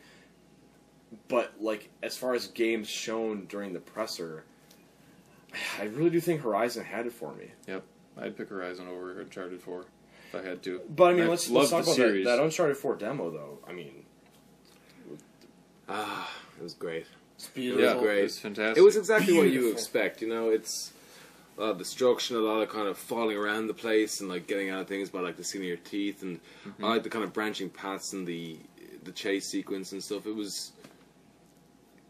[1.28, 4.46] But, like, as far as games shown during the presser,
[5.80, 7.52] I really do think Horizon had it for me.
[7.68, 7.84] Yep,
[8.18, 9.86] I'd pick Horizon over Uncharted Four
[10.30, 10.82] if I had to.
[10.90, 13.60] But I mean, let's, let's talk about that, that Uncharted 4 demo, though.
[13.68, 14.06] I mean,
[15.90, 17.06] ah, it was great.
[17.42, 17.86] It's It beautiful.
[17.86, 18.24] was Yeah, great.
[18.26, 18.78] it's fantastic.
[18.78, 20.22] It was exactly what you expect.
[20.22, 20.94] You know, it's
[21.58, 24.48] a lot of destruction, a lot of kind of falling around the place and like
[24.48, 26.86] getting out of things by like the skin of your teeth, and Mm-hmm.
[26.86, 28.58] I like the kind of branching paths and the
[29.04, 30.28] the chase sequence and stuff.
[30.28, 30.72] It was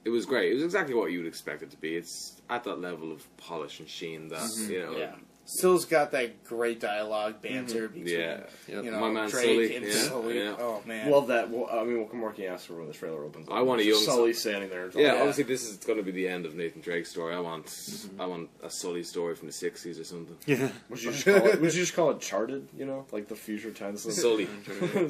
[0.04, 0.52] it was great.
[0.52, 1.96] It was exactly what you would expect it to be.
[1.96, 4.72] It's at that level of polish and sheen that Mm-hmm.
[4.72, 4.98] you know.
[4.98, 5.16] Yeah.
[5.58, 8.04] Still's got that great dialogue banter mm-hmm.
[8.04, 8.40] between Yeah.
[8.68, 8.84] Yep.
[8.86, 10.38] you know My man Drake Sully, and yeah, Sully.
[10.40, 10.56] yeah.
[10.58, 11.12] Oh man.
[11.12, 13.50] love that well, I mean, what more can you ask for when the trailer opens?
[13.50, 13.54] Up.
[13.54, 14.86] I want a Just young Sully standing there.
[14.86, 17.36] and Yeah, obviously this is going to be the end of Nathan Drake's story.
[17.36, 18.22] I want, mm-hmm.
[18.22, 20.38] I want a Sully story from the '60s or something.
[20.46, 20.70] yeah.
[20.90, 21.60] Would you just call it?
[21.60, 22.70] Would you just call it charted?
[22.78, 24.06] You know, like the future tense.
[24.06, 24.48] of- Sully,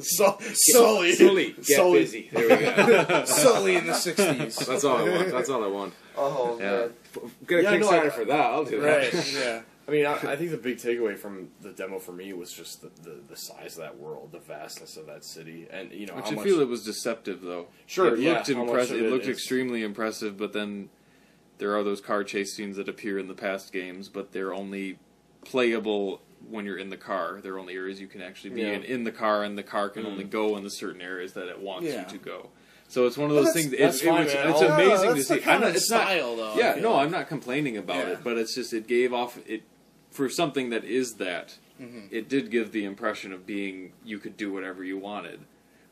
[0.54, 1.12] Sully.
[1.14, 1.98] Sully, get Sully.
[2.00, 2.30] busy.
[2.32, 3.24] There we go.
[3.26, 4.56] Sully in the sixties.
[4.66, 5.30] That's all I want.
[5.30, 5.94] That's all I want.
[6.16, 6.70] Oh Yeah.
[6.70, 6.90] man.
[7.46, 8.40] Get a Yeah, no, Kickstarter I- for that.
[8.40, 9.12] I'll do that.
[9.14, 9.32] right.
[9.34, 9.60] Yeah.
[9.86, 12.82] I mean, I, I think the big takeaway from the demo for me was just
[12.82, 16.14] the, the, the size of that world, the vastness of that city, and you know
[16.14, 16.44] Which I much.
[16.44, 17.66] feel it was deceptive though.
[17.86, 18.96] Sure, it yeah, looked impressive.
[18.98, 20.88] It it looked is- extremely impressive, but then
[21.58, 24.98] there are those car chase scenes that appear in the past games, but they're only
[25.44, 27.40] playable when you're in the car.
[27.42, 28.68] They're only areas you can actually be Yeah.
[28.72, 30.08] in in the car, and the car can Mm.
[30.12, 32.02] only go in the certain areas that it wants Yeah.
[32.02, 32.50] you to go.
[32.88, 33.72] So it's one of those things.
[33.72, 34.50] It's, fine, man.
[34.50, 35.34] it's Oh, Yeah, amazing to see.
[35.46, 36.54] I'm not- it's not- style, though.
[36.56, 36.96] Yeah, no.
[36.96, 39.62] I'm not complaining about it, but it's just it gave off it
[40.12, 41.58] for something that is that.
[41.80, 42.06] Mm-hmm.
[42.12, 45.40] It did give the impression of being you could do whatever you wanted,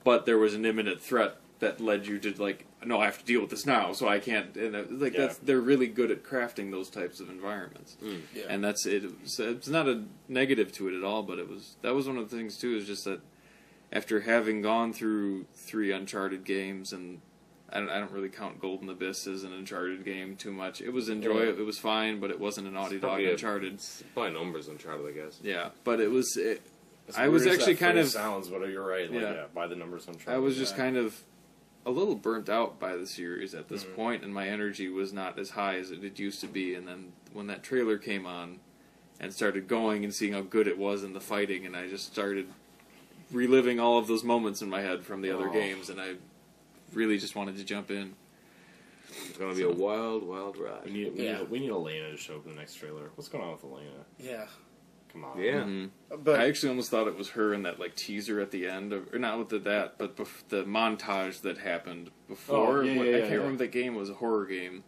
[0.04, 3.24] but there was an imminent threat that led you to like, no, I have to
[3.24, 4.56] deal with this now, so I can't.
[4.56, 5.20] And uh, like Yeah.
[5.22, 7.96] that's they're really good at crafting those types of environments,
[8.32, 8.44] Yeah.
[8.48, 9.04] and that's it.
[9.22, 12.16] It's, it's not a negative to it at all, but it was that was one
[12.18, 12.76] of the things too.
[12.76, 13.20] Is just that
[13.92, 17.20] after having gone through three Uncharted games and
[17.72, 20.80] I don't, I don't really count Golden Abyss as an Uncharted game too much.
[20.80, 21.60] It was enjoyable.
[21.60, 23.74] It was fine, but it wasn't a Naughty Dog a- Uncharted.
[23.74, 25.38] It's by numbers Uncharted, I guess.
[25.42, 26.36] Yeah, but it was.
[26.36, 26.62] It,
[27.16, 28.08] I was actually kind of.
[28.08, 29.10] sounds, but you're right.
[29.10, 29.32] Like, Yeah.
[29.32, 29.44] yeah.
[29.54, 30.16] by the numbers on.
[30.26, 30.84] I was just yeah.
[30.84, 31.22] kind of
[31.86, 33.74] a little burnt out by the series at Mm-hmm.
[33.74, 36.74] this point, and my energy was not as high as it, it used to be.
[36.74, 38.58] And then when that trailer came on
[39.18, 42.06] and started going and seeing how good it was in the fighting, and I just
[42.12, 42.48] started
[43.32, 45.52] reliving all of those moments in my head from the other Oh.
[45.52, 46.14] games, and I
[46.92, 48.14] really just wanted to jump in.
[49.28, 50.86] It's going to be a wild, wild We ride.
[50.86, 51.38] need, we, Yeah.
[51.38, 53.10] need, we need Elena to show up in the next trailer.
[53.16, 53.90] What's going on with Elena?
[54.18, 54.46] Yeah.
[55.12, 55.40] Come on.
[55.40, 55.54] Yeah.
[55.64, 55.90] Mhm.
[56.22, 58.92] But I actually almost thought it was her in that like teaser at the end,
[58.92, 62.78] of, or not with the, that, but bef- the montage that happened before.
[62.78, 63.36] Oh, yeah, What- yeah, I yeah, can't yeah.
[63.38, 64.84] remember that game was a horror game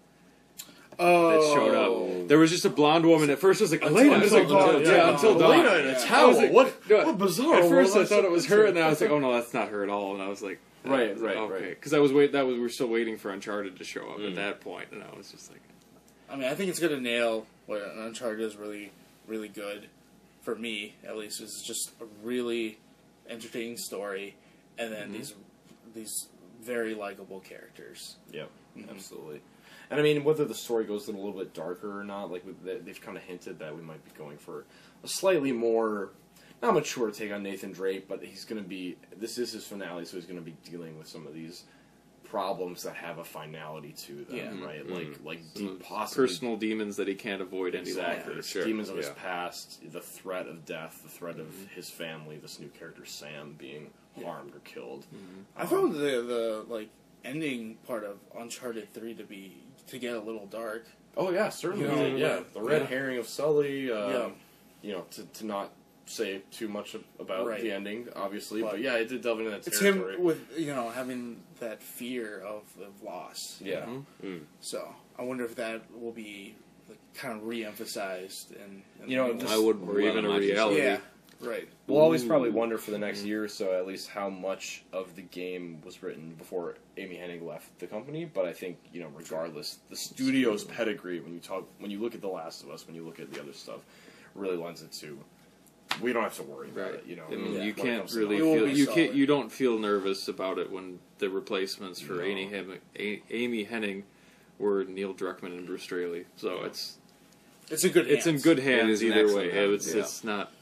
[1.00, 1.74] oh, that showed
[2.22, 2.28] up.
[2.28, 3.30] There was just a blonde woman.
[3.30, 4.14] At first, I was like, Elena.
[4.14, 4.88] Until Until Dawn, dawn, yeah.
[4.92, 5.52] yeah, until dawn.
[5.66, 6.36] Elena in a towel.
[6.36, 6.88] Like, what?
[6.88, 7.56] no, what bizarre?
[7.56, 9.52] At first, I thought it was her, and then I was like, oh no, that's
[9.52, 10.14] not her at all.
[10.14, 11.68] And I was like, Right, right, okay, right.
[11.70, 12.32] because I was wait.
[12.32, 14.30] That was we are still waiting for Uncharted to show up Mm.
[14.30, 15.60] at that point, and I was just like,
[16.28, 18.90] I mean, I think it's gonna nail what Uncharted is really,
[19.26, 19.88] really good
[20.40, 20.94] for me.
[21.06, 22.78] At least is just a really
[23.28, 24.34] entertaining story,
[24.78, 25.34] and then these
[25.94, 26.28] these
[26.60, 28.16] very likable characters.
[28.32, 28.50] Yep,
[28.90, 29.40] absolutely.
[29.90, 32.44] And I mean, whether the story goes in a little bit darker or not, like
[32.64, 34.64] they've kind of hinted that we might be going for
[35.04, 36.10] a slightly more,
[36.62, 38.96] not a mature take on Nathan Drake, but he's going to be.
[39.16, 41.64] This is his finale, so he's going to be dealing with some of these
[42.24, 44.66] problems that have a finality to them, Yeah.
[44.66, 44.88] right?
[44.88, 48.32] Like like some deep, possibly personal demons that he can't avoid any Exactly.
[48.32, 48.42] longer.
[48.42, 51.74] Sure, Demons of his past, the threat of death, the threat of Mm-hmm.
[51.74, 53.90] his family, this new character Sam being
[54.24, 55.04] harmed or killed.
[55.14, 55.40] Mm-hmm.
[55.62, 56.88] I found the the like
[57.24, 59.56] ending part of Uncharted Three to be
[59.88, 60.86] to get a little dark.
[61.18, 61.84] Oh yeah, certainly.
[61.84, 62.86] You know, yeah, the red yeah.
[62.88, 63.90] herring of Sully.
[63.92, 64.28] Um, Yeah.
[64.80, 65.70] You know, to, to not
[66.06, 67.60] say too much about Right.
[67.62, 70.14] the ending, obviously, but, But- yeah, it did delve into that It's territory.
[70.16, 73.60] him with you know having that fear of, of loss.
[73.60, 73.84] you Yeah.
[73.86, 74.06] know?
[74.22, 74.40] Mm.
[74.60, 76.54] So I wonder if that will be
[76.88, 80.78] like, kind of re-emphasized and You know, and- just- I would Or even a reality.
[80.82, 80.98] yeah,
[81.40, 81.68] right.
[81.86, 85.14] We'll always probably wonder for the next year or so, at least, how much of
[85.16, 88.24] the game was written before Amy Hennig left the company.
[88.24, 92.14] But I think you know, regardless, the studio's pedigree when you talk, when you look
[92.14, 93.80] at The Last of Us, when you look at the other stuff,
[94.34, 95.18] really lends it to
[96.00, 96.94] we don't have to worry about Right.
[96.94, 97.04] it.
[97.06, 98.96] You know, I mean, when you can't really feel you solid.
[98.96, 102.22] can't you don't feel nervous about it when the replacements for No.
[102.22, 104.02] Amy Hem- A- Amy Hennig
[104.58, 106.26] were Neil Druckmann and Bruce Straley.
[106.36, 106.98] So it's
[107.70, 108.06] It's a good.
[108.10, 109.50] it's in good hands either way.
[109.50, 110.00] hands, It's yeah.
[110.02, 110.52] it's not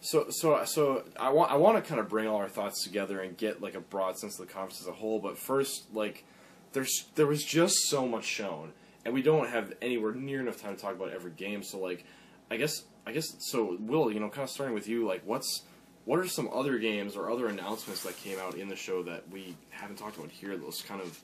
[0.00, 3.20] So so so I want I want to kind of bring all our thoughts together
[3.20, 5.18] and get like a broad sense of the conference as a whole.
[5.20, 6.24] But first, like
[6.72, 8.72] there's there was just so much shown,
[9.04, 11.62] and we don't have anywhere near enough time to talk about every game.
[11.62, 12.04] So like,
[12.50, 13.76] I guess I guess so.
[13.80, 15.62] Will you know kind of starting with you like what's
[16.04, 19.28] what are some other games or other announcements that came out in the show that
[19.30, 20.56] we haven't talked about here?
[20.56, 21.20] Those kind of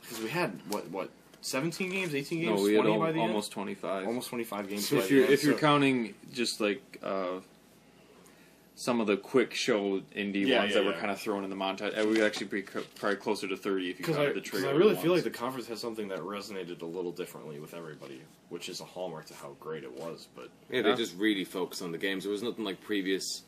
[0.00, 1.10] because we had what what
[1.40, 2.64] seventeen games, eighteen games, no.
[2.66, 3.80] We had al- by the almost twenty end?
[3.80, 4.06] five.
[4.06, 4.90] almost twenty five games.
[4.90, 7.40] by if you're end, if you're counting just like uh,
[8.78, 11.50] some of the quick show indie Yeah, ones yeah, that were kind of thrown in
[11.50, 14.26] the montage, we would actually be co- probably closer to thirty if you Because I,
[14.26, 14.74] counted the 'cause trailer.
[14.74, 18.20] I really feel like the conference has something that resonated a little differently with everybody,
[18.50, 20.28] which is a hallmark to how great it was.
[20.36, 20.94] But Yeah, they Yeah.
[20.96, 22.24] just really focused on the games.
[22.24, 23.42] There was nothing like previous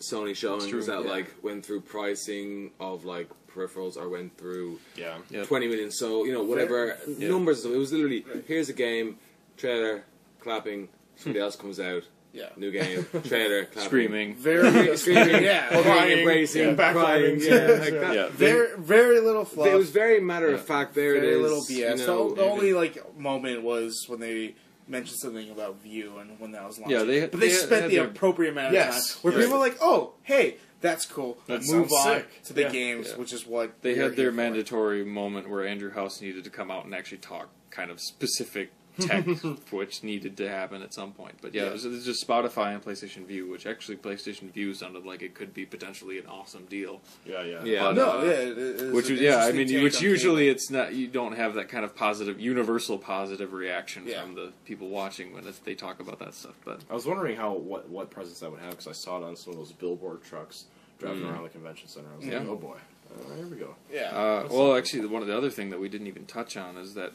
[0.00, 1.10] Sony showings true, that yeah.
[1.10, 5.46] like went through pricing of like peripherals or went through yeah, Yep.
[5.48, 5.90] twenty million.
[5.90, 7.28] So you know whatever Yeah.
[7.28, 7.64] numbers.
[7.64, 9.18] It was literally here's a game,
[9.56, 10.04] trailer,
[10.40, 10.88] clapping.
[11.16, 12.04] Somebody else comes out,
[12.34, 12.48] Yeah.
[12.56, 13.82] new game, trailer, clapping.
[13.82, 14.34] screaming.
[14.34, 15.68] Very screaming, yeah.
[15.68, 17.40] hugging, Crying, embracing, yeah, crying.
[17.40, 18.14] Yeah, yeah, like that.
[18.14, 19.68] Yeah, Very very little fluff.
[19.68, 20.94] It was very matter of fact.
[20.94, 21.40] There very it is.
[21.42, 22.00] little BS.
[22.00, 24.56] You know, the, the only like moment was when they
[24.88, 26.98] mentioned something about Vue and when that was launching.
[26.98, 29.18] Yeah, they but they, they had- spent had the their- appropriate amount of Yes, time
[29.22, 29.44] where yes.
[29.44, 32.42] people were like, "Oh, hey, that's cool." That Move sounds on sick.
[32.44, 32.68] to the Yeah.
[32.70, 33.16] games, Yeah.
[33.16, 34.36] which is what They had their here for.
[34.36, 38.70] mandatory moment where Andrew House needed to come out and actually talk kind of specific
[39.00, 39.24] tech,
[39.70, 41.34] which needed to happen at some point.
[41.42, 41.68] But yeah, Yeah.
[41.68, 45.22] It, was, it was just Spotify and PlayStation Vue, which actually PlayStation Vue sounded like
[45.22, 47.00] it could be potentially an awesome deal.
[47.26, 47.82] yeah, yeah, Yeah.
[47.84, 50.70] But, No, uh, yeah, it is which an was yeah, I mean, which usually it's
[50.70, 50.92] not.
[50.94, 54.22] You don't have that kind of positive, universal positive reaction Yeah.
[54.22, 56.54] from the people watching when it, they talk about that stuff.
[56.64, 59.24] But I was wondering how what what presence that would have because I saw it
[59.24, 60.64] on some of those billboard trucks
[60.98, 62.06] driving around the convention center.
[62.12, 62.46] I was like, Yeah.
[62.48, 62.76] oh boy,
[63.10, 63.74] uh, here we go.
[63.92, 64.10] yeah.
[64.16, 66.76] Uh, well, actually, the- one of the other thing that we didn't even touch on
[66.76, 67.12] is that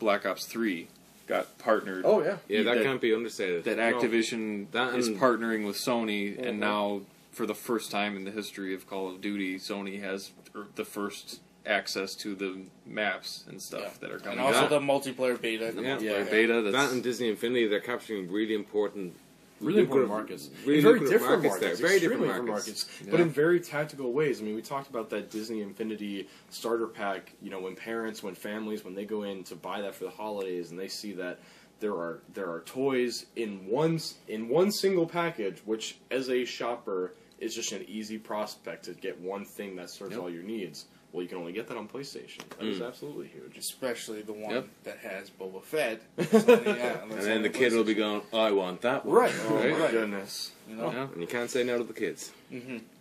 [0.00, 0.88] Black Ops Three
[1.28, 2.04] got partnered.
[2.04, 3.62] Oh yeah, yeah, that, that- can't be understated.
[3.64, 8.24] that Activision That is and- partnering with Sony, and now for the first time in
[8.24, 13.44] the history of Call of Duty, Sony has er, the first access to the maps
[13.48, 14.08] and stuff Yeah.
[14.08, 14.38] that are coming.
[14.40, 14.46] Out.
[14.46, 14.70] And also out.
[14.70, 15.70] the multiplayer beta.
[15.70, 15.96] the Yeah.
[15.98, 16.30] multiplayer Yeah.
[16.30, 16.62] beta.
[16.62, 19.14] That's, that and Disney Infinity, they're capturing really important,
[19.60, 21.80] really important markets, really very different markets markets.
[21.80, 22.86] Very different markets.
[23.08, 23.22] but Yeah.
[23.24, 24.40] in very tactical ways.
[24.40, 27.32] I mean, we talked about that Disney Infinity starter pack.
[27.42, 30.10] You know, when parents, when families, when they go in to buy that for the
[30.10, 31.40] holidays, and they see that
[31.80, 33.98] there are there are toys in one
[34.28, 39.18] in one single package, which as a shopper is just an easy prospect to get
[39.20, 40.20] one thing that serves Yep.
[40.22, 40.84] all your needs.
[41.12, 42.38] Well, you can only get that on PlayStation.
[42.58, 42.86] That is Mm.
[42.86, 43.58] absolutely huge.
[43.58, 44.68] especially the one Yep.
[44.84, 46.00] that has Boba Fett.
[46.30, 49.16] So, yeah, And then the kid will be going, I want that one.
[49.16, 49.32] Right.
[49.48, 49.76] Oh Right.
[49.78, 50.52] my goodness.
[50.68, 50.90] You know?
[50.92, 51.08] yeah.
[51.12, 52.32] And you can't say no to the kids.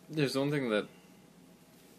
[0.10, 0.88] There's one thing that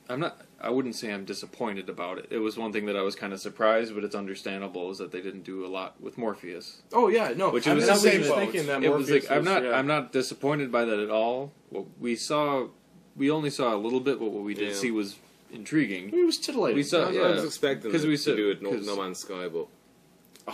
[0.08, 0.40] I'm not.
[0.60, 2.26] I wouldn't say I'm disappointed about it.
[2.30, 5.12] It was one thing that I was kind of surprised, but it's understandable is that
[5.12, 6.82] they didn't do a lot with Morpheus.
[6.92, 7.50] Oh yeah, no.
[7.50, 8.38] Which it I was- was, I was Same just boat.
[8.40, 9.62] thinking that it was Morpheus like I'm not.
[9.62, 9.78] yeah.
[9.78, 11.52] I'm not disappointed by that at all.
[11.70, 12.66] What we saw,
[13.14, 14.74] we only saw a little bit, but what we did Yeah.
[14.74, 15.14] see was
[15.52, 16.10] intriguing.
[16.12, 16.76] It was titillating.
[16.76, 17.20] We saw- I, yeah.
[17.22, 19.66] I was expecting 'Cause them we to do it no, 'cause- no Man's Sky, but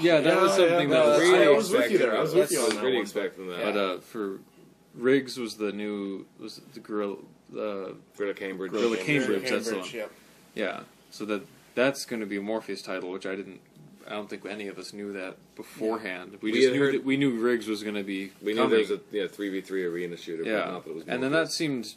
[0.00, 2.16] Yeah, that was something that was really really I was with you there.
[2.16, 2.38] I was that.
[2.40, 3.02] with you on that really one.
[3.02, 3.62] expecting that.
[3.62, 4.40] But uh, for
[4.94, 7.16] RIGS was the new was the Guerrilla.
[7.56, 8.72] Uh, Guerrilla Cambridge.
[8.72, 9.88] Guerrilla Cambridge, Cambridge, that's the one.
[9.92, 10.10] yep.
[10.54, 10.80] yeah,
[11.10, 11.42] so that
[11.74, 13.60] that's going to be a Morpheus title, which I didn't.
[14.06, 16.38] I don't think any of us knew that beforehand.
[16.40, 18.68] We We just knew heard- that we knew RIGS was going to be We knew
[18.68, 20.42] there was a yeah three v three arena shooter.
[20.44, 21.94] but yeah, not that it was and then that seemed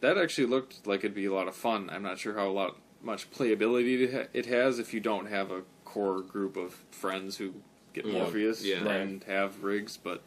[0.00, 1.90] that actually looked like it'd be a lot of fun.
[1.90, 5.62] I'm not sure how a lot much playability it has if you don't have a
[5.84, 7.54] core group of friends who
[7.92, 8.12] get Yeah.
[8.12, 8.86] Morpheus Yeah.
[8.88, 10.22] and have rigs, but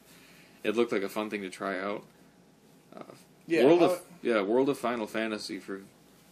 [0.63, 2.03] it looked like a fun thing to try out.
[3.45, 5.81] Yeah, World uh, of yeah, World of Final Fantasy for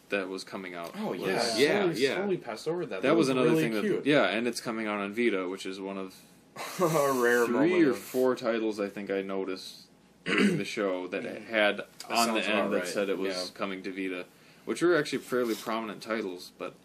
[0.09, 0.93] that was coming out.
[0.97, 2.15] Oh was- yeah, Yeah, Slowly, yeah.
[2.15, 3.01] slowly passed over that.
[3.01, 4.03] That was another really thing cute.
[4.03, 6.15] that yeah, and it's coming out on Vita, which is one of
[6.79, 9.90] a rare three or of- four titles I think I noticed during
[10.25, 13.57] the show that had on the end that right, said it was yeah.
[13.57, 14.25] coming to Vita,
[14.65, 16.51] which were actually fairly prominent titles.
[16.57, 16.75] But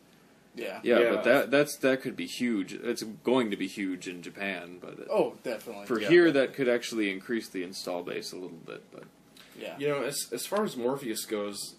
[0.55, 0.81] yeah.
[0.83, 1.11] yeah, Yeah.
[1.11, 2.73] but that that's that could be huge.
[2.73, 5.87] It's going to be huge in Japan, but it- Oh, definitely.
[5.87, 6.09] for yeah.
[6.09, 8.83] here that could actually increase the install base a little bit.
[8.93, 9.05] But
[9.61, 9.77] yeah.
[9.79, 11.75] You know, as as far as Morpheus goes,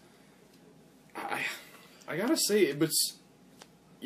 [1.16, 1.42] I
[2.08, 3.17] I gotta say it was.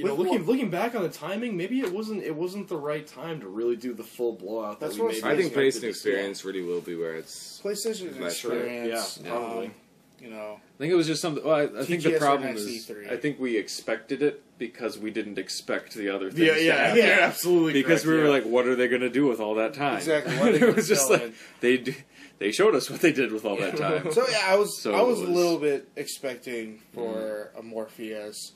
[0.01, 2.67] You know, With looking Mor- looking back on the timing, maybe it wasn't it wasn't
[2.67, 4.79] the right time to really do the full blowout.
[4.79, 5.87] That That's we what maybe I think expected PlayStation to see.
[6.09, 8.57] Experience really will be where it's PlayStation That's right.
[8.57, 9.19] Experience.
[9.23, 9.71] Yeah, um, probably.
[10.19, 11.43] You know, I think it was just something.
[11.43, 13.11] Well, I, I think the or problem is E3.
[13.11, 16.45] I think we expected it because we didn't expect the other things.
[16.45, 16.97] Yeah, to yeah, happen.
[16.97, 17.73] yeah, absolutely.
[17.73, 18.29] Because correct, we were yeah.
[18.31, 19.97] like, what are they going to do with all that time?
[19.97, 21.33] Exactly, what are they it was gonna just tell like in?
[21.61, 21.95] they d-
[22.37, 24.11] they showed us what they did with all that time.
[24.11, 27.63] So yeah, I was So I was, it a was- little bit expecting for a
[27.63, 28.51] Morpheus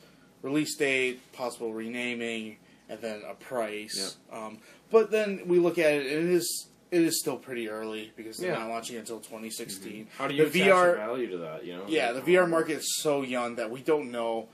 [0.45, 4.15] release date, possible renaming, and then a price.
[4.31, 4.59] Um,
[4.91, 8.37] but then we look at it, and it is it is still pretty early because
[8.37, 8.59] they're Yeah.
[8.59, 10.07] not launching until 2016.
[10.17, 11.65] How do you the VR value to that?
[11.65, 14.47] You know, Yeah, the VR market is so young that we don't know.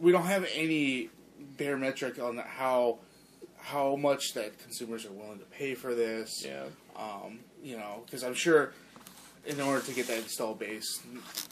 [0.00, 1.10] We don't have any
[1.58, 2.98] barometric on how
[3.58, 6.44] how much that consumers are willing to pay for this.
[6.44, 6.64] Yeah,
[6.96, 8.72] Um, you know, because I'm sure
[9.46, 11.00] in order to get that install base,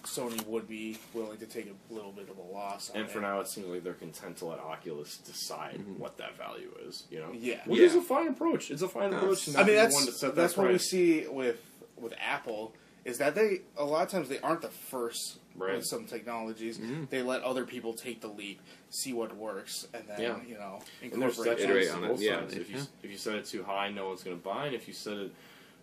[0.04, 2.90] Sony would be willing to take a little bit of a loss.
[2.90, 3.22] On and for it.
[3.22, 7.04] now, it seems like they're content to let Oculus decide what that value is.
[7.10, 7.60] You know, Yeah.
[7.66, 7.86] which Yeah.
[7.86, 8.70] is a fine approach.
[8.70, 9.48] It's a fine approach.
[9.56, 11.58] I mean that's one to set that's that what we see with
[11.96, 12.74] with Apple
[13.04, 15.76] is that they a lot of times they aren't the first Right.
[15.76, 16.78] with some technologies.
[16.78, 17.04] Mm-hmm.
[17.10, 20.36] They let other people take the leap, see what works, and then Yeah.
[20.48, 21.70] you know And there's incorporate that that.
[21.70, 22.40] Iterate chance on on it, both yeah.
[22.40, 22.54] sides.
[22.54, 22.84] If you Yeah.
[23.02, 25.16] if you set it too high, no one's going to buy, and if you set
[25.18, 25.32] it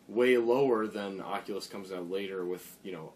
[0.09, 3.13] way lower, than Oculus comes out later with you know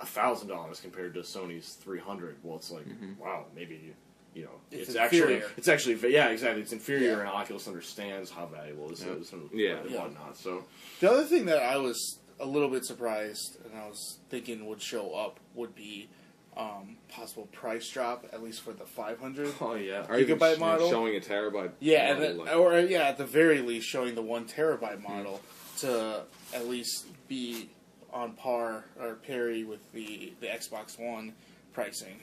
[0.00, 2.36] a thousand dollars compared to Sony's three hundred.
[2.42, 2.86] Well, it's like
[3.18, 3.94] wow, maybe
[4.34, 7.20] you know It's it's, actually it's actually yeah exactly it's inferior, Yeah.
[7.20, 9.12] and Oculus understands how valuable this Yeah.
[9.14, 9.76] is and, Yeah.
[9.76, 10.36] and whatnot.
[10.36, 10.64] So
[11.00, 14.82] The other thing that I was a little bit surprised and I was thinking would
[14.82, 16.08] show up would be
[16.56, 19.54] um, possible price drop at least for the 500.
[19.60, 20.90] oh yeah, Or Gigabyte sh- model?
[20.90, 21.70] showing a terabyte.
[21.80, 25.00] Yeah, and model, then, like- or yeah, at the very least, showing the one terabyte
[25.02, 25.40] model
[25.82, 26.22] to
[26.54, 27.68] at least be
[28.12, 31.32] on par or parity with the the Xbox One
[31.72, 32.20] pricing.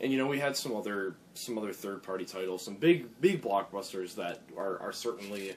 [0.00, 3.40] And you know, we had some other some other third party titles, some big big
[3.42, 5.54] blockbusters that are, are certainly.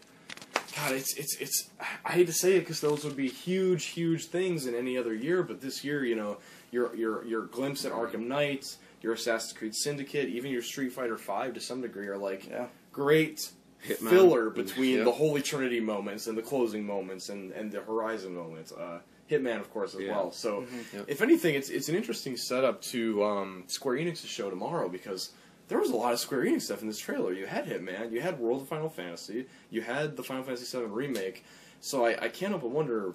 [0.75, 1.69] God, it's it's it's.
[2.05, 5.13] I hate to say it because those would be huge, huge things in any other
[5.15, 6.37] year, but this year, you know,
[6.71, 11.17] your your your glimpse at Arkham Knight, your Assassin's Creed Syndicate, even your Street Fighter
[11.17, 12.67] Five to some degree are like Yeah.
[12.91, 13.49] great
[13.87, 14.09] Hitman.
[14.09, 15.03] filler between Yeah.
[15.03, 18.71] the Holy Trinity moments and the closing moments and, and the Horizon moments.
[18.71, 18.99] Uh,
[19.29, 20.11] Hitman, of course, as Yeah.
[20.11, 20.31] well.
[20.31, 20.97] So, Mm-hmm.
[20.97, 21.05] Yep.
[21.07, 25.31] if anything, it's it's an interesting setup to um, Square Enix's show tomorrow because
[25.67, 27.33] there was a lot of Square Enix stuff in this trailer.
[27.33, 30.85] You had Hitman, you had World of Final Fantasy, you had the Final Fantasy VII
[30.85, 31.43] remake.
[31.81, 33.13] So I, I can't help but wonder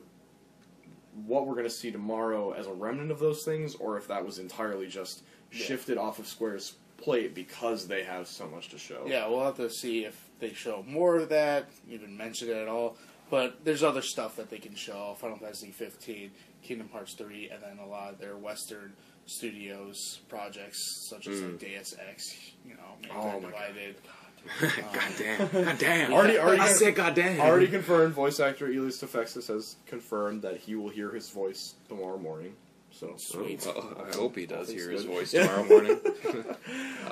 [1.26, 4.24] what we're going to see tomorrow as a remnant of those things, or if that
[4.24, 9.04] was entirely just shifted off of Square's plate because they have so much to show.
[9.06, 12.68] Yeah, we'll have to see if they show more of that, even mention it at
[12.68, 12.96] all.
[13.30, 16.30] But there's other stuff that they can show: Final Fantasy 15,
[16.62, 18.92] Kingdom Hearts 3, and then a lot of their Western
[19.26, 22.34] studios projects, such as like Deus Ex.
[22.66, 22.80] You know,
[23.14, 23.52] Oh Mankind God.
[23.52, 23.96] Divided.
[24.60, 25.64] God damn.
[25.64, 26.12] God damn.
[26.14, 27.40] Already- already- I said God damn.
[27.40, 32.18] Already confirmed, voice actor Elias Toufexis has confirmed that he will hear his voice tomorrow
[32.18, 32.54] morning.
[32.90, 33.64] So Sweet.
[33.66, 36.00] Well, I hope he does Things hear his voice tomorrow morning.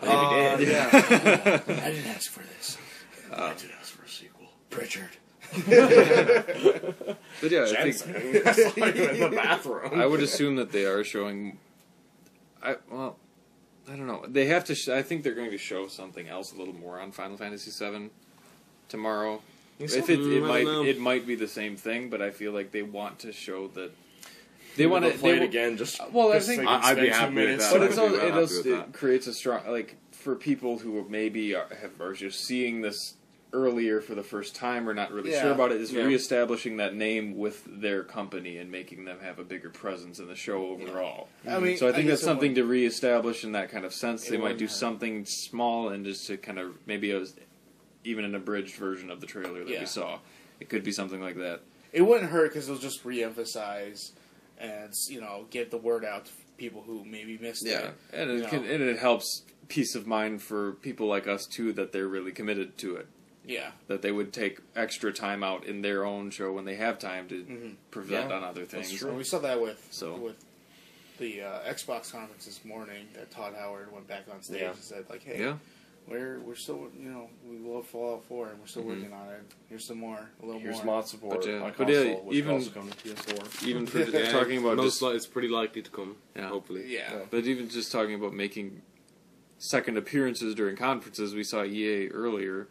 [0.01, 0.89] Uh, yeah.
[0.93, 2.79] I didn't ask for this.
[3.33, 4.49] I did ask for a sequel.
[4.71, 5.11] Pritchard.
[7.41, 8.43] But yeah, I think Jensen.
[8.47, 10.01] I saw you in the bathroom.
[10.01, 11.59] I would assume that they are showing.
[12.63, 13.17] I well,
[13.91, 14.25] I don't know.
[14.29, 14.75] They have to.
[14.75, 17.71] Sh- I think they're going to show something else a little more on Final Fantasy
[17.71, 18.11] VII
[18.89, 19.41] tomorrow.
[19.79, 19.99] If so?
[19.99, 20.85] it, Mm, it might know.
[20.85, 23.93] it might be the same thing, but I feel like they want to show that
[24.77, 25.77] they want to play they it wa- again.
[25.77, 27.65] Just Well, I just so think- they can I- I'd be spend happy with minutes.
[27.71, 27.73] that.
[27.75, 28.93] But I'd it's also, it, happy does, with it that.
[28.93, 33.15] creates a strong like for people who maybe are, have, are just seeing this
[33.53, 35.43] earlier for the first time or not really Yeah.
[35.43, 36.05] sure about it is Yeah.
[36.05, 40.35] reestablishing that name with their company and making them have a bigger presence in the
[40.37, 41.29] show overall.
[41.47, 43.95] I mean, So I think guess that's something wouldn't- to reestablish in that kind of
[43.95, 44.27] sense.
[44.27, 44.71] They might do wouldn't hurt.
[44.77, 47.37] something small and just to kind of maybe it was
[48.05, 49.81] even an abridged version of the trailer that Yeah.
[49.81, 50.19] we saw.
[50.61, 51.61] It could be something like that.
[51.93, 54.13] It wouldn't hurt because it'll just re-emphasize
[54.59, 57.95] and you know get the word out to people who maybe missed Yeah, it.
[58.13, 61.93] and it can, and it helps peace of mind for people like us too that
[61.93, 63.07] they're really committed to it.
[63.49, 66.99] Yeah, That they would take extra time out in their own show when they have
[66.99, 67.75] time to Mhm.
[67.91, 68.93] present Yeah, on other things.
[68.93, 69.09] true.
[69.09, 70.37] and we saw that with So- with
[71.19, 73.09] the uh, Xbox conference this morning.
[73.15, 74.71] That Todd Howard went back on stage Yeah.
[74.71, 75.57] and said like, "Hey, Yeah,
[76.07, 78.87] we're we're still you know we love Fallout 4 and we're still Mhm.
[79.01, 79.41] working on it.
[79.71, 82.39] Here's some more, a little Here's more." mod support But, uh, on but console, yeah,
[82.39, 83.67] even- also come to PS4.
[83.67, 86.17] even for Yeah, talking about most just, li- it's pretty likely to come.
[86.37, 86.49] Yeah.
[86.49, 86.85] Hopefully.
[86.87, 87.25] yeah.
[87.31, 88.83] but even just talking about making
[89.59, 92.69] second appearances during conferences, we saw EA earlier,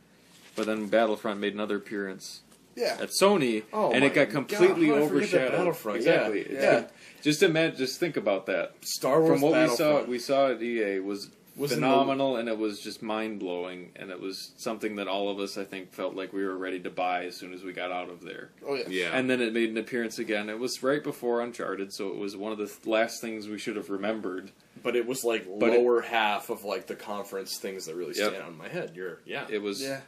[0.57, 2.41] but then Battlefront made another appearance
[2.75, 2.97] Yeah.
[2.99, 5.51] at Sony, Oh and it got completely how did I forget that overshadowed.
[5.57, 5.97] Battlefront?
[5.97, 6.47] Exactly.
[6.51, 6.57] Yeah.
[6.77, 6.91] It's-
[7.21, 8.73] Just imagine, just think about that.
[8.81, 12.35] Star Wars From what we saw, we saw at EA was Was in the- phenomenal,
[12.37, 15.63] and it was just mind blowing, and it was something that all of us, I
[15.63, 18.23] think, felt like we were ready to buy as soon as we got out of
[18.23, 18.51] there.
[18.65, 18.83] Oh yeah.
[18.87, 19.09] Yeah.
[19.17, 20.47] And then it made an appearance again.
[20.49, 23.57] It was right before Uncharted, so it was one of the th- last things we
[23.57, 24.51] should have remembered.
[24.83, 28.13] but it was like But it- lower half of like the conference things that really
[28.15, 28.29] Yep.
[28.29, 28.91] stand out in my head.
[28.95, 29.47] You're yeah.
[29.49, 30.01] It was Yeah.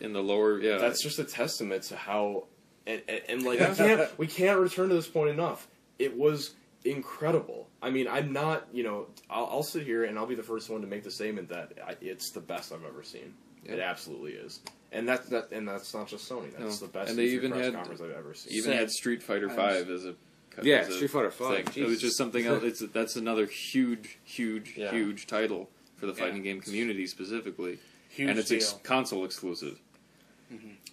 [0.00, 0.78] In the lower, yeah.
[0.78, 2.44] That's just a testament to how
[2.86, 3.70] and, and, and like Yeah.
[3.70, 5.68] we can't we can't return to this point enough.
[5.98, 7.68] It was incredible.
[7.82, 10.70] I mean, I'm not you know I'll, I'll sit here and I'll be the first
[10.70, 13.34] one to make the statement that I, it's the best I've ever seen.
[13.64, 14.60] It absolutely is,
[14.92, 16.50] and that's that and that's not just Sony.
[16.56, 16.86] That's No.
[16.86, 18.52] the best And they even had- conference I've ever seen.
[18.54, 18.78] even Same.
[18.78, 20.14] had Street Fighter I Five as a
[20.62, 21.84] Yeah, as a Street Fighter V, thing.
[21.84, 22.62] It was just something else.
[22.62, 24.90] It's that's another huge, huge, Yeah.
[24.92, 26.18] huge title for the Yeah.
[26.20, 27.78] fighting game community specifically,
[28.10, 29.80] Huge and it's ex- console exclusive,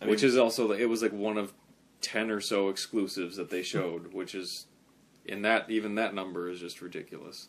[0.01, 1.53] I which mean- is also it was like one of
[2.01, 4.65] ten or so exclusives that they showed, which is
[5.27, 7.47] in that even that number is just ridiculous.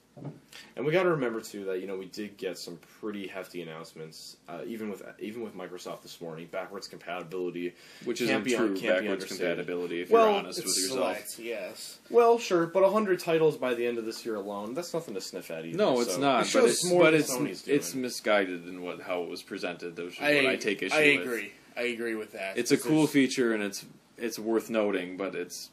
[0.77, 3.61] And we got to remember too that you know we did get some pretty hefty
[3.61, 6.49] announcements, uh, even with even with Microsoft this morning.
[6.51, 7.75] Backwards compatibility,
[8.07, 9.39] Which Can't isn't be- true can't backwards understated.
[9.59, 10.89] compatibility if Well, you're honest with yourself.
[11.19, 11.99] select, yes.
[12.09, 15.51] Well, sure, but hundred titles by the end of this year alone—that's nothing to sniff
[15.51, 15.77] at either.
[15.77, 16.37] No, it's so not.
[16.37, 19.29] It but shows it's more but than it's Sony's it's misguided in what how it
[19.29, 19.99] was presented.
[19.99, 21.45] Which is I, what I take issue I with.
[21.77, 21.91] Agree.
[21.91, 22.57] I agree with that.
[22.59, 23.85] It's a cool There's- feature and it's
[24.19, 25.71] it's worth noting, but it's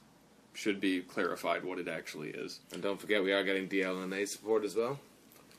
[0.53, 2.59] should be clarified what it actually is.
[2.73, 4.99] And don't forget, we are getting DLNA support as well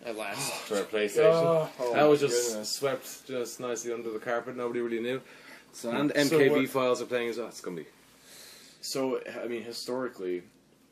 [0.04, 0.52] At last.
[0.66, 1.68] for our oh, PlayStation.
[1.80, 2.76] Oh, that was just goodness.
[2.76, 4.56] swept just nicely under the carpet.
[4.56, 5.20] Nobody really knew.
[5.72, 6.10] So hmm.
[6.14, 7.48] and So MKV what- files are playing as well.
[7.48, 7.86] It's gonna be.
[8.80, 10.42] So I mean, historically,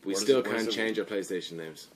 [0.05, 1.89] We still it- can't is it- change our PlayStation names.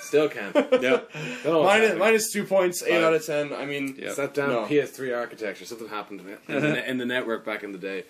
[0.00, 0.54] Still can't.
[0.72, 1.00] Yeah.
[1.42, 1.98] Don't know what's minus, happening.
[1.98, 3.02] minus two points, eight Right.
[3.04, 3.52] out of ten.
[3.52, 4.06] I mean, Yeah.
[4.08, 4.64] It's that damn No.
[4.66, 5.64] PS3 architecture.
[5.64, 8.04] Something happened in the, in the, in the network back in the day.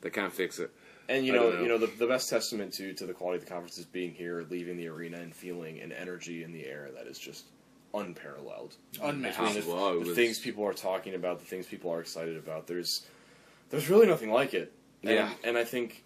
[0.00, 0.70] They can't fix it.
[1.08, 1.62] and you I know, don't know.
[1.62, 4.12] you know, the, the best testament to to the quality of the conference is being
[4.14, 7.44] here, leaving the arena, and feeling an energy in the air that is just
[7.94, 8.74] unparalleled.
[9.02, 9.38] Unmatched.
[9.38, 12.00] Between the, Wow, it the was- things people are talking about, the things people are
[12.00, 12.66] excited about.
[12.66, 13.06] There's
[13.70, 14.72] there's really nothing like it.
[15.02, 15.30] And, Yeah.
[15.44, 16.02] and I think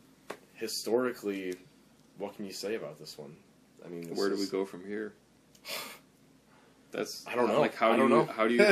[0.55, 1.55] historically,
[2.19, 3.37] what can you say about this one?
[3.87, 5.13] I mean, Where do we go from here?
[6.93, 7.61] That's I don't know.
[7.61, 8.25] Like how I do don't you know.
[8.33, 8.71] how do you I, I,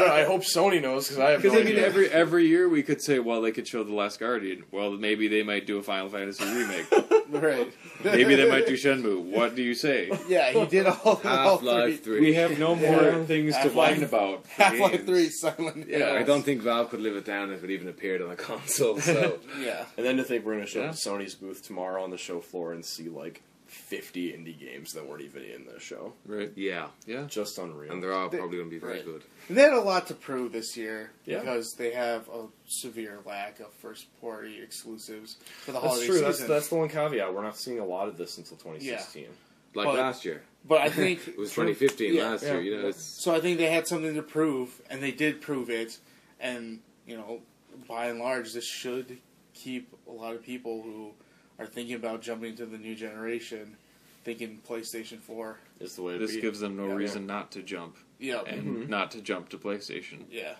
[0.00, 1.86] don't, I hope Sony knows because I have no Because I mean, idea.
[1.86, 4.64] every every year we could say, well, they could show the Last Guardian.
[4.72, 6.86] Well, maybe they might do a Final Fantasy remake.
[7.28, 7.72] Right.
[8.04, 9.20] maybe they might do Shenmue.
[9.20, 10.12] What do you say?
[10.28, 11.68] Yeah, he did all, all Half three.
[11.68, 12.20] Life 3.
[12.20, 13.24] We have no more Yeah.
[13.24, 14.46] things to Half-Life- whine about.
[14.46, 16.16] Half Life 3 Silent Yeah, Hill.
[16.18, 19.00] I don't think Valve could live it down if it even appeared on a console.
[19.00, 19.86] So Yeah.
[19.96, 20.90] And then to think we're going to show Yeah.
[20.90, 23.42] Sony's booth tomorrow on the show floor and see like
[23.76, 26.12] 50 indie games that weren't even in the show.
[26.26, 26.50] Right.
[26.56, 27.24] yeah, Yeah.
[27.28, 27.92] Just unreal.
[27.92, 29.04] and they're all They- probably going to be very right.
[29.04, 29.22] good.
[29.48, 31.40] And they had a lot to prove this year Yeah.
[31.40, 36.20] because they have a severe lack of first party exclusives for the that's holiday true.
[36.20, 36.50] That's, season.
[36.50, 37.32] that's the one caveat.
[37.34, 39.28] We're not seeing a lot of this until 2016.
[39.74, 42.30] Like But- last year, but I think it was 2015 Yeah.
[42.30, 42.54] last Yeah.
[42.54, 42.62] year.
[42.62, 45.68] You know, it's So I think they had something to prove, and they did prove
[45.70, 45.98] it.
[46.40, 47.42] And you know,
[47.86, 49.18] by and large, this should
[49.54, 51.12] keep a lot of people who
[51.58, 53.76] are thinking about jumping to the new generation
[54.24, 55.58] thinking PlayStation Four.
[55.80, 56.40] Is the way This be.
[56.40, 56.94] gives them no Yeah.
[56.94, 58.90] reason not to jump Yeah, and mm-hmm.
[58.90, 60.24] not to jump to PlayStation.
[60.30, 60.56] yeah,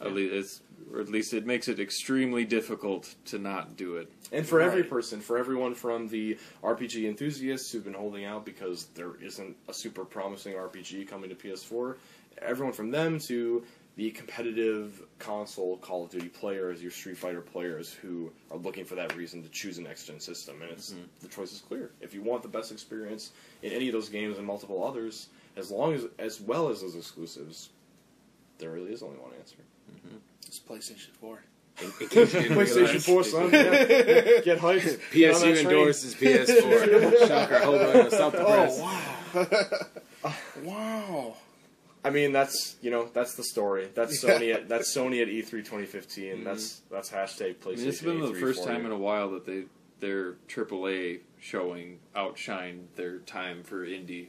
[0.00, 0.60] At least, it's,
[0.92, 4.12] or at least it makes it extremely difficult to not do it.
[4.32, 8.86] And for every person, for everyone from the RPG enthusiasts who've been holding out because
[8.94, 11.96] there isn't a super promising RPG coming to PS4,
[12.42, 13.64] everyone from them to
[13.96, 18.96] the competitive console Call of Duty players, your Street Fighter players who are looking for
[18.96, 20.62] that reason to choose a next gen system.
[20.62, 21.02] And it's mm-hmm.
[21.20, 21.92] the choice is clear.
[22.00, 23.30] If you want the best experience
[23.62, 26.96] in any of those games and multiple others, as long as as well as those
[26.96, 27.70] exclusives,
[28.58, 29.56] there really is only one answer.
[29.92, 30.16] Mm-hmm.
[30.46, 31.44] it's PlayStation Four.
[31.80, 33.50] in, in case you didn't PlayStation 4, son.
[33.52, 33.60] Yeah.
[34.44, 35.00] Get hyped.
[35.12, 37.28] Get on that PSU endorses PS4.
[37.28, 37.58] Shocker!
[37.60, 38.80] Hold on, stop the oh, press.
[40.24, 40.34] wow,
[40.64, 41.36] wow.
[42.04, 43.88] I mean, that's you know that's the story.
[43.94, 44.54] That's Sony.
[44.54, 46.44] At, that's Sony at E E3 2015.
[46.44, 47.78] That's that's hashtag I PlayStation.
[47.78, 49.64] mean, it's been the E3 first for time in a while that they
[50.00, 54.26] their AAA showing outshined their time for indie.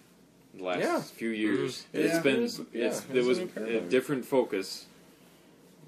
[0.54, 1.02] In The last Yeah.
[1.02, 2.00] few years, Mhm.
[2.00, 2.22] it's Yeah.
[2.22, 4.86] been It is- yeah, it's, it's there was a a different focus,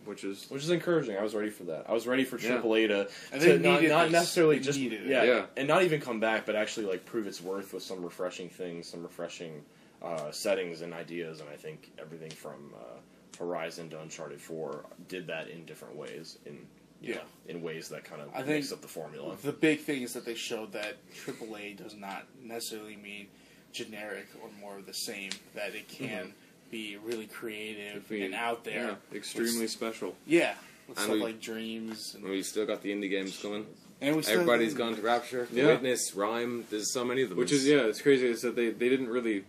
[0.03, 1.15] which is which is encouraging.
[1.15, 1.85] I was ready for that.
[1.89, 2.57] I was ready for Yeah.
[2.57, 3.07] AAA to,
[3.39, 5.45] to not, not necessarily just yeah, Yeah.
[5.55, 8.89] and not even come back, but actually like prove its worth with some refreshing things,
[8.89, 9.63] some refreshing
[10.01, 11.39] uh, settings and ideas.
[11.41, 12.99] And I think everything from uh,
[13.39, 16.37] Horizon to Uncharted Four did that in different ways.
[16.45, 16.65] In
[16.99, 17.15] you Yeah.
[17.17, 19.35] know, in ways that kind of I think mix up the formula.
[19.43, 20.95] The big thing is that they showed that
[21.25, 23.27] AAA does not necessarily mean
[23.71, 25.29] generic or more of the same.
[25.53, 26.33] That it can
[26.71, 28.97] be really creative be- and out there.
[29.11, 30.15] yeah, extremely special.
[30.25, 30.55] Yeah,
[30.87, 32.15] with And stuff we- like Dreams.
[32.15, 33.67] And, We've still got the indie games coming.
[34.01, 35.67] and we Everybody's gone to Rapture, Yeah.
[35.67, 36.67] Witness, RiME.
[36.69, 37.37] There's so many of them.
[37.37, 38.25] Which is yeah, it's crazy.
[38.27, 39.45] Is that they they didn't really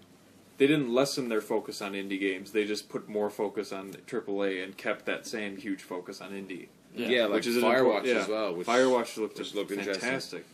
[0.58, 2.52] they didn't lessen their focus on indie games.
[2.52, 6.66] They just put more focus on AAA and kept that same huge focus on indie.
[6.94, 8.14] Yeah, like which is an Firewatch yeah.
[8.16, 8.54] as well.
[8.54, 10.44] Which, Firewatch looked, which looked fantastic.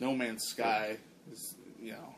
[0.00, 0.98] No Man's Sky
[1.32, 2.14] is, you know,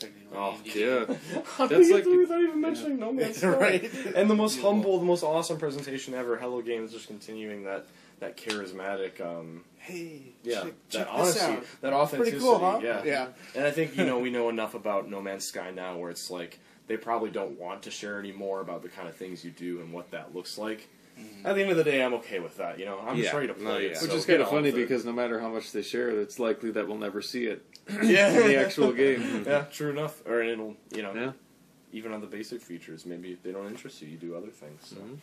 [0.00, 0.74] technically Oh, indie.
[1.30, 3.48] Yeah, How That's do you like- do without even mentioning No Man's Sky?
[3.48, 3.90] Right.
[4.16, 6.36] And the most humble, the most awesome presentation ever.
[6.36, 7.86] Hello Games just continuing that
[8.20, 12.38] that charismatic, um, Hey, yeah, check, that check honesty, that authenticity.
[12.38, 12.80] Pretty cool, huh?
[12.82, 13.26] Yeah, Yeah.
[13.54, 16.30] And I think you know we know enough about No Man's Sky now, where it's
[16.30, 19.50] like they probably don't want to share any more about the kind of things you
[19.50, 20.88] do and what that looks like.
[21.44, 22.78] At the end of the day, I'm okay with that.
[22.78, 23.36] You know, I'm just Yeah.
[23.36, 23.88] ready to play No, it.
[23.92, 23.94] yeah.
[23.98, 26.70] so which is kind of funny because no matter how much they share, it's likely
[26.72, 27.64] that we'll never see it
[28.02, 29.44] yeah, in the actual game.
[29.46, 30.22] yeah, true enough.
[30.26, 31.32] Or it'll you know Yeah.
[31.92, 34.80] even on the basic features, maybe if they don't interest you, you do other things.
[34.88, 34.96] So.
[34.96, 35.18] Mhm.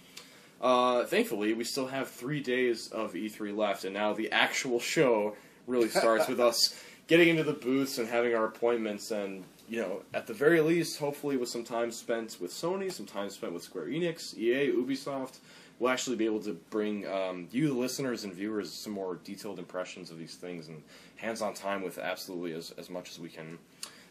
[0.60, 5.36] Uh, thankfully, we still have three days of E3 left, and now the actual show
[5.68, 6.74] really starts with us
[7.08, 10.98] getting into the booths and having our appointments, and you know, at the very least,
[10.98, 15.40] hopefully, with some time spent with Sony, some time spent with Square Enix, EA, Ubisoft,
[15.80, 19.60] we'll actually be able to bring um, you, the listeners and viewers, some more detailed
[19.60, 20.82] impressions of these things and
[21.18, 23.58] hands-on time with absolutely as, as much as we can,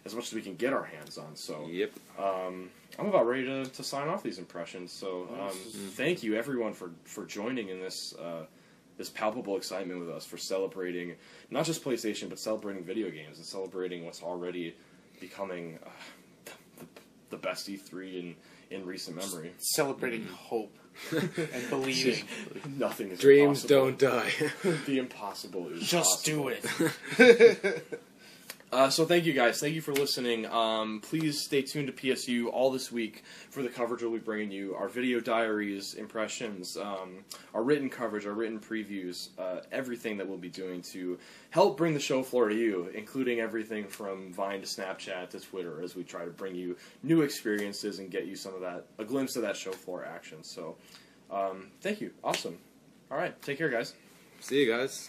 [0.04, 1.34] as much as we can get our hands on.
[1.34, 1.92] So, Yep.
[2.18, 4.92] um, I'm about ready to, to sign off these impressions.
[4.92, 8.44] So um, thank you everyone for, for joining in this uh,
[8.96, 11.14] this palpable excitement with us for celebrating
[11.50, 14.74] not just PlayStation but celebrating video games and celebrating what's already
[15.20, 16.86] becoming uh, the,
[17.28, 18.34] the best E3 in
[18.70, 19.52] in recent memory.
[19.58, 20.74] Celebrating hope
[21.12, 22.24] and believing.
[22.78, 23.90] Nothing is Dreams impossible.
[23.90, 24.32] don't die.
[24.86, 26.53] The impossible is Just possible.
[26.53, 26.57] do
[27.18, 28.01] it.
[28.72, 29.60] Uh, so thank you guys.
[29.60, 30.44] Thank you for listening.
[30.46, 34.50] Um, please stay tuned to PSU all this week for the coverage we'll be bringing
[34.50, 34.74] you.
[34.74, 40.36] Our video diaries, impressions, um, our written coverage, our written previews, uh, everything that we'll
[40.36, 41.16] be doing to
[41.50, 45.80] help bring the show floor to you, including everything from Vine to Snapchat to Twitter,
[45.80, 49.04] as we try to bring you new experiences and get you some of that, a
[49.04, 50.42] glimpse of that show floor action.
[50.42, 50.76] So,
[51.30, 52.10] um, thank you.
[52.24, 52.58] Awesome.
[53.12, 53.40] All right.
[53.42, 53.94] Take care, guys.
[54.40, 55.08] See you guys.